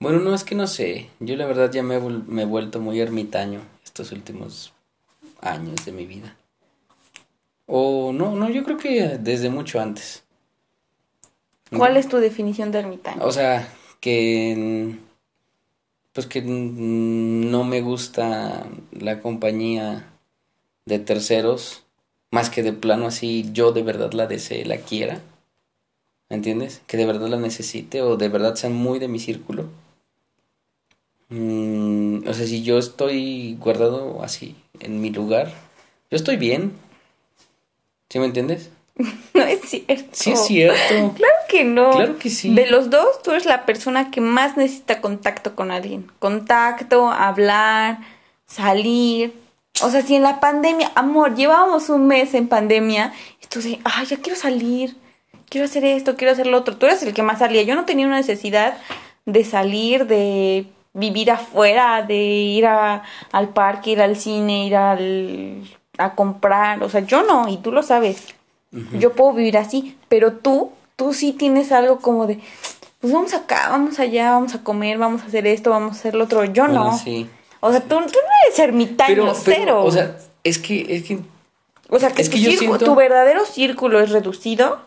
bueno, 0.00 0.18
no 0.20 0.34
es 0.34 0.44
que 0.44 0.54
no 0.54 0.66
sé. 0.66 1.08
Yo 1.20 1.36
la 1.36 1.46
verdad 1.46 1.70
ya 1.70 1.82
me 1.82 1.96
he, 1.96 2.00
vol- 2.00 2.24
me 2.26 2.42
he 2.42 2.46
vuelto 2.46 2.80
muy 2.80 3.00
ermitaño 3.00 3.60
estos 3.84 4.12
últimos 4.12 4.72
años 5.40 5.84
de 5.84 5.92
mi 5.92 6.06
vida. 6.06 6.36
O 7.66 8.12
no, 8.12 8.34
no, 8.34 8.48
yo 8.50 8.64
creo 8.64 8.78
que 8.78 9.18
desde 9.18 9.50
mucho 9.50 9.80
antes. 9.80 10.24
¿Cuál 11.76 11.96
es 11.96 12.08
tu 12.08 12.16
definición 12.16 12.72
de 12.72 12.80
ermitaño? 12.80 13.24
O 13.24 13.30
sea, 13.30 13.72
que 14.00 14.96
pues 16.12 16.26
que 16.26 16.42
no 16.42 17.62
me 17.64 17.80
gusta 17.80 18.66
la 18.90 19.20
compañía 19.20 20.10
de 20.84 20.98
terceros, 20.98 21.84
más 22.32 22.50
que 22.50 22.64
de 22.64 22.72
plano 22.72 23.06
así 23.06 23.48
yo 23.52 23.70
de 23.70 23.82
verdad 23.84 24.12
la 24.12 24.26
desee, 24.26 24.64
la 24.64 24.78
quiera. 24.78 25.20
¿Me 26.28 26.36
entiendes? 26.36 26.82
Que 26.88 26.96
de 26.96 27.06
verdad 27.06 27.28
la 27.28 27.36
necesite 27.36 28.02
o 28.02 28.16
de 28.16 28.28
verdad 28.28 28.56
sean 28.56 28.72
muy 28.74 28.98
de 28.98 29.08
mi 29.08 29.18
círculo. 29.20 29.66
Mm, 31.30 32.28
o 32.28 32.34
sea, 32.34 32.46
si 32.46 32.62
yo 32.62 32.78
estoy 32.78 33.56
guardado 33.60 34.22
así 34.22 34.56
en 34.80 35.00
mi 35.00 35.10
lugar, 35.10 35.52
yo 36.10 36.16
estoy 36.16 36.36
bien. 36.36 36.72
¿Sí 38.08 38.18
me 38.18 38.26
entiendes? 38.26 38.70
No 39.32 39.44
es 39.44 39.60
cierto. 39.62 40.08
Sí 40.12 40.32
es 40.32 40.44
cierto. 40.44 41.14
Claro 41.16 41.34
que 41.48 41.64
no. 41.64 41.92
Claro 41.92 42.18
que 42.18 42.28
sí. 42.28 42.52
De 42.52 42.66
los 42.66 42.90
dos, 42.90 43.22
tú 43.22 43.30
eres 43.30 43.46
la 43.46 43.64
persona 43.64 44.10
que 44.10 44.20
más 44.20 44.56
necesita 44.56 45.00
contacto 45.00 45.54
con 45.54 45.70
alguien. 45.70 46.10
Contacto, 46.18 47.08
hablar, 47.08 48.00
salir. 48.46 49.32
O 49.82 49.90
sea, 49.90 50.02
si 50.02 50.16
en 50.16 50.22
la 50.22 50.40
pandemia, 50.40 50.90
amor, 50.94 51.34
llevábamos 51.36 51.88
un 51.88 52.06
mes 52.06 52.34
en 52.34 52.48
pandemia, 52.48 53.14
y 53.42 53.46
tú 53.46 53.60
ay, 53.84 54.06
ya 54.06 54.18
quiero 54.18 54.38
salir, 54.38 54.96
quiero 55.48 55.64
hacer 55.64 55.84
esto, 55.84 56.16
quiero 56.16 56.32
hacer 56.32 56.46
lo 56.46 56.58
otro. 56.58 56.76
Tú 56.76 56.86
eres 56.86 57.02
el 57.02 57.14
que 57.14 57.22
más 57.22 57.38
salía. 57.38 57.62
Yo 57.62 57.74
no 57.76 57.86
tenía 57.86 58.06
una 58.06 58.16
necesidad 58.16 58.76
de 59.24 59.44
salir, 59.44 60.06
de 60.06 60.66
vivir 60.92 61.30
afuera, 61.30 62.02
de 62.02 62.16
ir 62.16 62.66
a- 62.66 63.02
al 63.32 63.48
parque, 63.50 63.90
ir 63.92 64.00
al 64.02 64.16
cine, 64.16 64.66
ir 64.66 64.76
al, 64.76 65.62
a 65.98 66.14
comprar. 66.14 66.82
O 66.82 66.88
sea, 66.88 67.00
yo 67.00 67.22
no, 67.22 67.48
y 67.48 67.58
tú 67.58 67.72
lo 67.72 67.82
sabes. 67.82 68.24
Yo 68.98 69.12
puedo 69.14 69.32
vivir 69.32 69.58
así, 69.58 69.96
pero 70.08 70.32
tú, 70.34 70.70
tú 70.96 71.12
sí 71.12 71.32
tienes 71.32 71.72
algo 71.72 71.98
como 71.98 72.26
de, 72.28 72.38
pues 73.00 73.12
vamos 73.12 73.34
acá, 73.34 73.68
vamos 73.70 73.98
allá, 73.98 74.30
vamos 74.32 74.54
a 74.54 74.62
comer, 74.62 74.96
vamos 74.98 75.22
a 75.22 75.26
hacer 75.26 75.46
esto, 75.46 75.70
vamos 75.70 75.96
a 75.96 75.98
hacer 75.98 76.14
lo 76.14 76.24
otro. 76.24 76.44
Yo 76.44 76.66
Bueno, 76.66 76.84
no. 76.84 76.98
sí. 76.98 77.28
O 77.60 77.70
sea, 77.72 77.80
tú, 77.80 77.88
tú 77.88 77.96
no 77.96 78.30
eres 78.46 78.58
ermitaño, 78.58 79.08
Pero, 79.08 79.26
pero, 79.26 79.36
cero. 79.44 79.84
o 79.84 79.90
sea, 79.90 80.16
es 80.44 80.58
que, 80.58 80.86
es 80.88 81.02
que 81.04 81.18
O 81.88 81.98
sea, 81.98 82.10
que, 82.10 82.22
es 82.22 82.30
tu, 82.30 82.36
que 82.36 82.42
yo 82.42 82.50
círculo- 82.52 82.58
siento- 82.78 82.84
tu 82.84 82.94
verdadero 82.94 83.44
círculo 83.44 84.00
es 84.00 84.10
reducido 84.10 84.78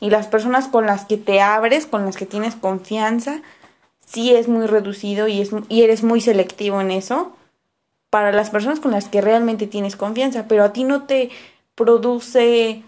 y 0.00 0.08
las 0.10 0.28
personas 0.28 0.68
con 0.68 0.86
las 0.86 1.04
que 1.04 1.16
te 1.18 1.40
abres, 1.40 1.86
con 1.86 2.04
las 2.06 2.16
que 2.16 2.26
tienes 2.26 2.54
confianza, 2.54 3.42
sí 4.12 4.34
es 4.34 4.48
muy 4.48 4.66
reducido 4.66 5.26
y, 5.28 5.40
es, 5.40 5.50
y 5.68 5.82
eres 5.82 6.02
muy 6.02 6.20
selectivo 6.20 6.80
en 6.80 6.90
eso 6.90 7.32
para 8.10 8.30
las 8.32 8.50
personas 8.50 8.78
con 8.80 8.90
las 8.90 9.08
que 9.08 9.20
realmente 9.22 9.66
tienes 9.66 9.96
confianza, 9.96 10.46
pero 10.46 10.64
a 10.64 10.72
ti 10.72 10.84
no 10.84 11.04
te 11.04 11.30
produce, 11.74 12.82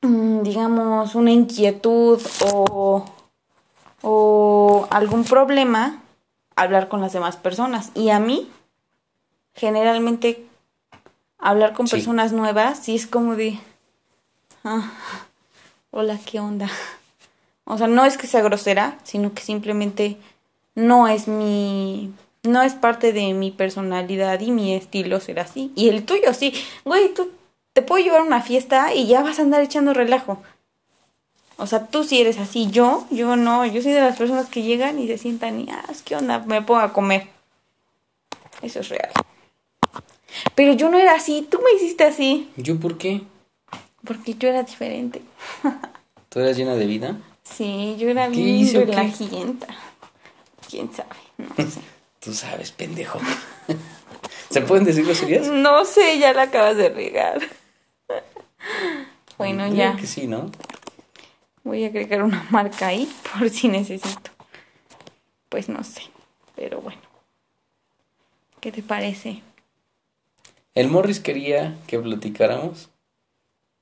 mm, 0.00 0.42
digamos, 0.42 1.14
una 1.14 1.30
inquietud 1.32 2.20
o, 2.52 3.04
o 4.00 4.86
algún 4.90 5.24
problema 5.24 6.02
hablar 6.56 6.88
con 6.88 7.00
las 7.02 7.12
demás 7.12 7.36
personas. 7.36 7.90
Y 7.94 8.08
a 8.08 8.18
mí, 8.20 8.50
generalmente, 9.54 10.46
hablar 11.38 11.74
con 11.74 11.86
Sí. 11.86 11.96
personas 11.96 12.32
nuevas, 12.32 12.78
sí 12.78 12.94
es 12.94 13.06
como 13.06 13.36
de, 13.36 13.58
ah, 14.64 14.90
hola, 15.90 16.18
¿qué 16.24 16.40
onda? 16.40 16.70
O 17.64 17.78
sea, 17.78 17.86
no 17.86 18.04
es 18.04 18.16
que 18.16 18.26
sea 18.26 18.42
grosera, 18.42 18.98
sino 19.04 19.34
que 19.34 19.42
simplemente 19.42 20.16
no 20.74 21.08
es 21.08 21.28
mi, 21.28 22.12
no 22.42 22.62
es 22.62 22.74
parte 22.74 23.12
de 23.12 23.34
mi 23.34 23.50
personalidad 23.50 24.40
y 24.40 24.50
mi 24.50 24.74
estilo 24.74 25.20
ser 25.20 25.40
así. 25.40 25.72
Y 25.74 25.88
el 25.88 26.04
tuyo 26.04 26.34
sí, 26.34 26.52
güey, 26.84 27.12
tú 27.14 27.30
te 27.72 27.82
puedo 27.82 28.02
llevar 28.02 28.20
a 28.20 28.24
una 28.24 28.42
fiesta 28.42 28.94
y 28.94 29.06
ya 29.06 29.22
vas 29.22 29.38
a 29.38 29.42
andar 29.42 29.62
echando 29.62 29.94
relajo. 29.94 30.42
O 31.56 31.66
sea, 31.66 31.86
tú 31.86 32.02
sí 32.02 32.20
eres 32.20 32.38
así, 32.38 32.68
yo, 32.70 33.06
yo 33.10 33.36
no, 33.36 33.64
yo 33.66 33.82
soy 33.82 33.92
de 33.92 34.00
las 34.00 34.16
personas 34.16 34.48
que 34.48 34.62
llegan 34.62 34.98
y 34.98 35.06
se 35.06 35.18
sientan 35.18 35.60
y, 35.60 35.70
ah, 35.70 35.84
¿qué 36.04 36.16
onda? 36.16 36.40
Me 36.40 36.62
pongo 36.62 36.80
a 36.80 36.92
comer. 36.92 37.28
Eso 38.62 38.80
es 38.80 38.88
real. 38.88 39.10
Pero 40.54 40.72
yo 40.72 40.90
no 40.90 40.98
era 40.98 41.14
así, 41.14 41.46
tú 41.48 41.60
me 41.60 41.72
hiciste 41.76 42.04
así, 42.04 42.50
¿yo 42.56 42.80
por 42.80 42.98
qué? 42.98 43.22
porque 44.04 44.34
yo 44.34 44.48
era 44.48 44.62
diferente. 44.62 45.22
¿Tú 46.28 46.40
eras 46.40 46.56
llena 46.56 46.74
de 46.74 46.86
vida? 46.86 47.16
Sí, 47.56 47.96
yo 47.98 48.08
era 48.08 48.28
¿Qué 48.28 48.36
bien 48.36 48.74
relajienta. 48.74 49.66
¿Quién 50.68 50.92
sabe? 50.92 51.10
No 51.38 51.54
sé. 51.56 51.80
Tú 52.20 52.32
sabes, 52.32 52.70
pendejo. 52.70 53.18
¿Se 54.50 54.60
pueden 54.60 54.84
decir 54.84 55.04
groserías? 55.04 55.48
No 55.48 55.84
sé, 55.84 56.18
ya 56.18 56.32
la 56.32 56.42
acabas 56.42 56.76
de 56.76 56.88
regar. 56.88 57.40
Bueno, 59.38 59.66
Yo 59.68 59.74
ya. 59.74 59.96
que 59.96 60.06
sí, 60.06 60.26
¿no? 60.26 60.50
Voy 61.64 61.84
a 61.84 61.88
agregar 61.88 62.22
una 62.22 62.46
marca 62.50 62.88
ahí 62.88 63.10
por 63.38 63.50
si 63.50 63.68
necesito. 63.68 64.30
Pues 65.48 65.68
no 65.68 65.82
sé, 65.84 66.02
pero 66.54 66.80
bueno. 66.80 67.00
¿Qué 68.60 68.70
te 68.70 68.82
parece? 68.82 69.42
El 70.74 70.88
Morris 70.88 71.18
quería 71.20 71.76
que 71.86 71.98
platicáramos 71.98 72.88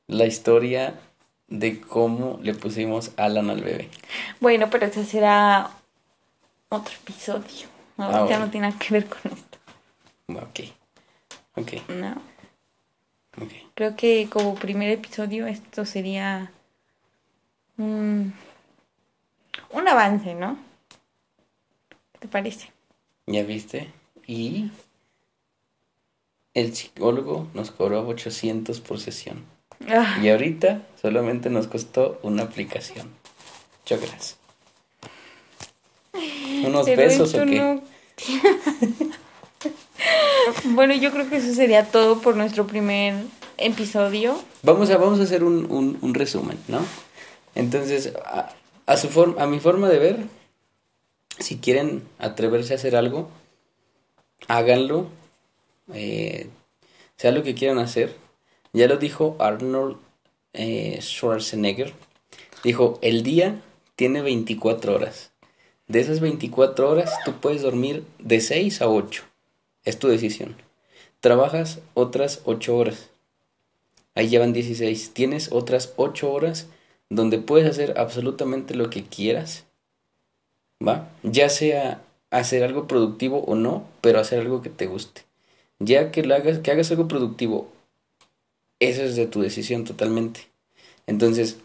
la 0.06 0.26
historia 0.26 0.98
de 1.50 1.80
cómo 1.80 2.38
le 2.42 2.54
pusimos 2.54 3.12
Alan 3.16 3.50
al 3.50 3.62
bebé. 3.62 3.88
Bueno, 4.40 4.70
pero 4.70 4.86
ese 4.86 5.04
será 5.04 5.70
otro 6.68 6.94
episodio. 6.94 7.68
Ah, 7.98 8.04
Ahorita 8.06 8.24
bueno. 8.24 8.46
no 8.46 8.50
tiene 8.50 8.68
nada 8.68 8.78
que 8.78 8.94
ver 8.94 9.06
con 9.06 9.20
esto. 9.32 9.58
Ok. 10.28 10.60
Ok, 11.56 11.72
No. 11.88 12.12
ok. 13.36 13.52
Creo 13.74 13.96
que 13.96 14.28
como 14.30 14.54
primer 14.54 14.90
episodio 14.90 15.46
esto 15.46 15.84
sería 15.84 16.50
un, 17.76 18.32
un 19.70 19.88
avance, 19.88 20.34
¿no? 20.34 20.56
¿Qué 22.12 22.18
te 22.20 22.28
parece? 22.28 22.70
¿Ya 23.26 23.42
viste? 23.42 23.92
Y 24.26 24.70
el 26.54 26.74
psicólogo 26.74 27.48
nos 27.54 27.70
cobró 27.70 28.06
800 28.06 28.80
por 28.80 29.00
sesión. 29.00 29.44
Ah, 29.88 30.18
Y 30.22 30.28
ahorita 30.28 30.82
solamente 31.00 31.50
nos 31.50 31.66
costó 31.66 32.18
una 32.22 32.42
aplicación. 32.44 33.08
Gracias. 33.88 34.36
¿Unos 36.64 36.84
pero 36.86 37.02
besos 37.02 37.34
o 37.34 37.44
qué? 37.44 37.56
no- 37.56 37.82
bueno, 40.66 40.94
yo 40.94 41.10
creo 41.10 41.28
que 41.28 41.36
eso 41.36 41.52
sería 41.54 41.84
todo 41.90 42.20
por 42.20 42.36
nuestro 42.36 42.66
primer 42.66 43.14
episodio. 43.58 44.40
Vamos 44.62 44.90
a, 44.90 44.96
vamos 44.96 45.18
a 45.20 45.24
hacer 45.24 45.42
un, 45.44 45.70
un- 45.70 45.98
un 46.00 46.14
resumen, 46.14 46.58
¿no? 46.68 46.80
Entonces, 47.54 48.12
a, 48.24 48.50
a 48.86 48.96
su 48.96 49.08
forma, 49.08 49.42
a 49.42 49.46
mi 49.46 49.58
forma 49.60 49.88
de 49.88 49.98
ver, 49.98 50.18
si 51.38 51.58
quieren 51.58 52.04
atreverse 52.18 52.72
a 52.74 52.76
hacer 52.76 52.94
algo, 52.96 53.28
háganlo, 54.48 55.08
eh, 55.92 56.48
sea 57.16 57.32
lo 57.32 57.42
que 57.42 57.54
quieran 57.54 57.78
hacer. 57.78 58.14
Ya 58.72 58.86
lo 58.86 58.96
dijo 58.96 59.36
Arnold 59.38 59.96
eh, 60.52 60.98
Schwarzenegger. 61.00 61.92
Dijo, 62.62 62.98
el 63.02 63.22
día 63.22 63.60
tiene 63.96 64.22
24 64.22 64.94
horas. 64.94 65.32
De 65.88 66.00
esas 66.00 66.20
24 66.20 66.88
horas, 66.88 67.10
tú 67.24 67.32
puedes 67.40 67.62
dormir 67.62 68.04
de 68.18 68.40
6 68.40 68.80
a 68.82 68.88
8. 68.88 69.24
Es 69.84 69.98
tu 69.98 70.08
decisión. 70.08 70.56
Trabajas 71.20 71.80
otras 71.94 72.42
8 72.44 72.76
horas. 72.76 73.10
Ahí 74.14 74.28
llevan 74.28 74.52
16. 74.52 75.12
Tienes 75.14 75.50
otras 75.50 75.92
8 75.96 76.32
horas 76.32 76.68
donde 77.08 77.38
puedes 77.38 77.68
hacer 77.68 77.94
absolutamente 77.98 78.74
lo 78.74 78.88
que 78.88 79.04
quieras. 79.04 79.64
¿Va? 80.86 81.10
Ya 81.22 81.48
sea 81.48 82.02
hacer 82.30 82.62
algo 82.62 82.86
productivo 82.86 83.40
o 83.40 83.54
no, 83.54 83.84
pero 84.00 84.20
hacer 84.20 84.40
algo 84.40 84.62
que 84.62 84.70
te 84.70 84.86
guste. 84.86 85.22
Ya 85.78 86.10
que, 86.12 86.22
lo 86.22 86.34
hagas, 86.34 86.60
que 86.60 86.70
hagas 86.70 86.90
algo 86.90 87.08
productivo, 87.08 87.68
eso 88.80 89.02
es 89.02 89.14
de 89.14 89.26
tu 89.26 89.42
decisión 89.42 89.84
totalmente. 89.84 90.40
Entonces, 91.06 91.58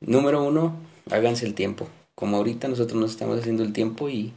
número 0.00 0.42
uno, 0.42 0.74
háganse 1.10 1.44
el 1.44 1.54
tiempo. 1.54 1.88
Como 2.14 2.36
ahorita 2.36 2.68
nosotros 2.68 3.00
nos 3.00 3.10
estamos 3.10 3.38
haciendo 3.38 3.62
el 3.62 3.72
tiempo 3.72 4.08
y 4.08 4.32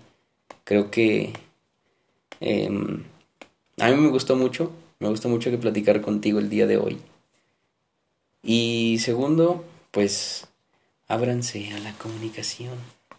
creo 0.63 0.89
que 0.91 1.33
em, 2.39 3.03
a 3.79 3.89
mí 3.89 3.95
me 3.95 4.09
gustó 4.09 4.35
mucho, 4.35 4.71
me 4.99 5.09
gustó 5.09 5.29
mucho 5.29 5.51
que 5.51 5.57
platicar 5.57 6.01
contigo 6.01 6.39
el 6.39 6.49
día 6.49 6.67
de 6.67 6.77
hoy. 6.77 6.97
Y 8.41 8.97
segundo, 8.99 9.63
pues 9.91 10.47
ábranse 11.07 11.71
a 11.73 11.79
la 11.79 11.93
comunicación. 11.93 12.73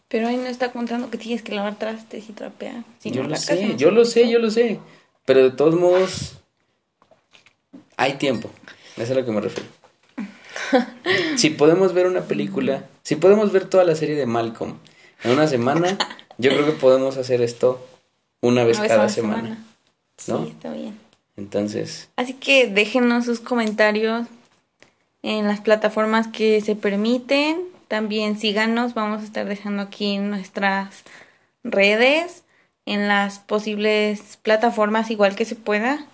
Pero 0.08 0.28
ahí 0.28 0.36
no 0.36 0.46
está 0.46 0.72
contando 0.72 1.10
que 1.10 1.18
tienes 1.18 1.42
que 1.42 1.54
lavar 1.54 1.78
trastes 1.78 2.28
y 2.28 2.32
trapear. 2.32 2.84
Si 2.98 3.10
yo 3.10 3.22
no, 3.22 3.28
lo 3.28 3.30
la 3.30 3.36
casa 3.36 3.56
sé, 3.56 3.66
no 3.66 3.76
yo 3.76 3.90
lo 3.90 4.04
sé, 4.04 4.28
yo 4.28 4.38
lo 4.38 4.50
sé. 4.50 4.80
Pero 5.24 5.42
de 5.42 5.50
todos 5.50 5.74
modos, 5.74 6.36
hay 7.96 8.14
tiempo. 8.14 8.50
Eso 8.94 9.02
es 9.02 9.10
a 9.10 9.14
lo 9.14 9.24
que 9.24 9.32
me 9.32 9.40
refiero. 9.40 9.68
si 11.36 11.50
podemos 11.50 11.94
ver 11.94 12.06
una 12.06 12.22
película, 12.22 12.84
si 13.02 13.16
podemos 13.16 13.52
ver 13.52 13.66
toda 13.66 13.84
la 13.84 13.94
serie 13.94 14.14
de 14.14 14.26
Malcolm 14.26 14.78
en 15.22 15.30
una 15.32 15.46
semana, 15.46 15.98
yo 16.38 16.50
creo 16.50 16.66
que 16.66 16.72
podemos 16.72 17.16
hacer 17.16 17.42
esto 17.42 17.84
una 18.40 18.64
vez 18.64 18.78
Una 18.78 18.82
vez 18.82 18.92
cada 18.92 19.08
semana. 19.08 19.64
¿no? 20.28 20.44
Sí, 20.44 20.50
está 20.50 20.72
bien. 20.72 20.98
Entonces, 21.36 22.08
Así 22.16 22.34
que 22.34 22.68
déjenos 22.68 23.24
sus 23.24 23.40
comentarios 23.40 24.26
en 25.22 25.48
las 25.48 25.60
plataformas 25.60 26.28
que 26.28 26.60
se 26.60 26.76
permiten. 26.76 27.62
También 27.88 28.38
síganos, 28.38 28.94
vamos 28.94 29.22
a 29.22 29.24
estar 29.24 29.46
dejando 29.46 29.82
aquí 29.82 30.14
en 30.14 30.30
nuestras 30.30 31.02
redes, 31.64 32.44
en 32.86 33.08
las 33.08 33.38
posibles 33.40 34.38
plataformas 34.42 35.10
igual 35.10 35.34
que 35.34 35.44
se 35.44 35.56
pueda. 35.56 36.06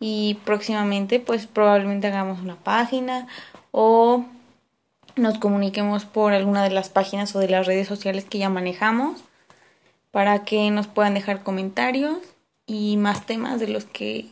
Y 0.00 0.38
próximamente 0.44 1.20
pues 1.20 1.46
probablemente 1.46 2.08
hagamos 2.08 2.40
una 2.40 2.56
página 2.56 3.26
o 3.70 4.24
nos 5.16 5.38
comuniquemos 5.38 6.04
por 6.04 6.32
alguna 6.32 6.62
de 6.64 6.70
las 6.70 6.88
páginas 6.88 7.34
o 7.36 7.38
de 7.38 7.48
las 7.48 7.66
redes 7.66 7.86
sociales 7.86 8.24
que 8.24 8.38
ya 8.38 8.50
manejamos 8.50 9.22
para 10.10 10.44
que 10.44 10.70
nos 10.70 10.86
puedan 10.86 11.14
dejar 11.14 11.42
comentarios 11.42 12.18
y 12.66 12.96
más 12.96 13.26
temas 13.26 13.60
de 13.60 13.68
los 13.68 13.84
que 13.84 14.30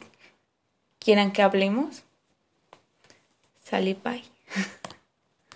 quieran 0.98 1.32
que 1.32 1.42
hablemos. 1.42 2.04
Sale, 3.64 3.96
bye. 4.02 4.22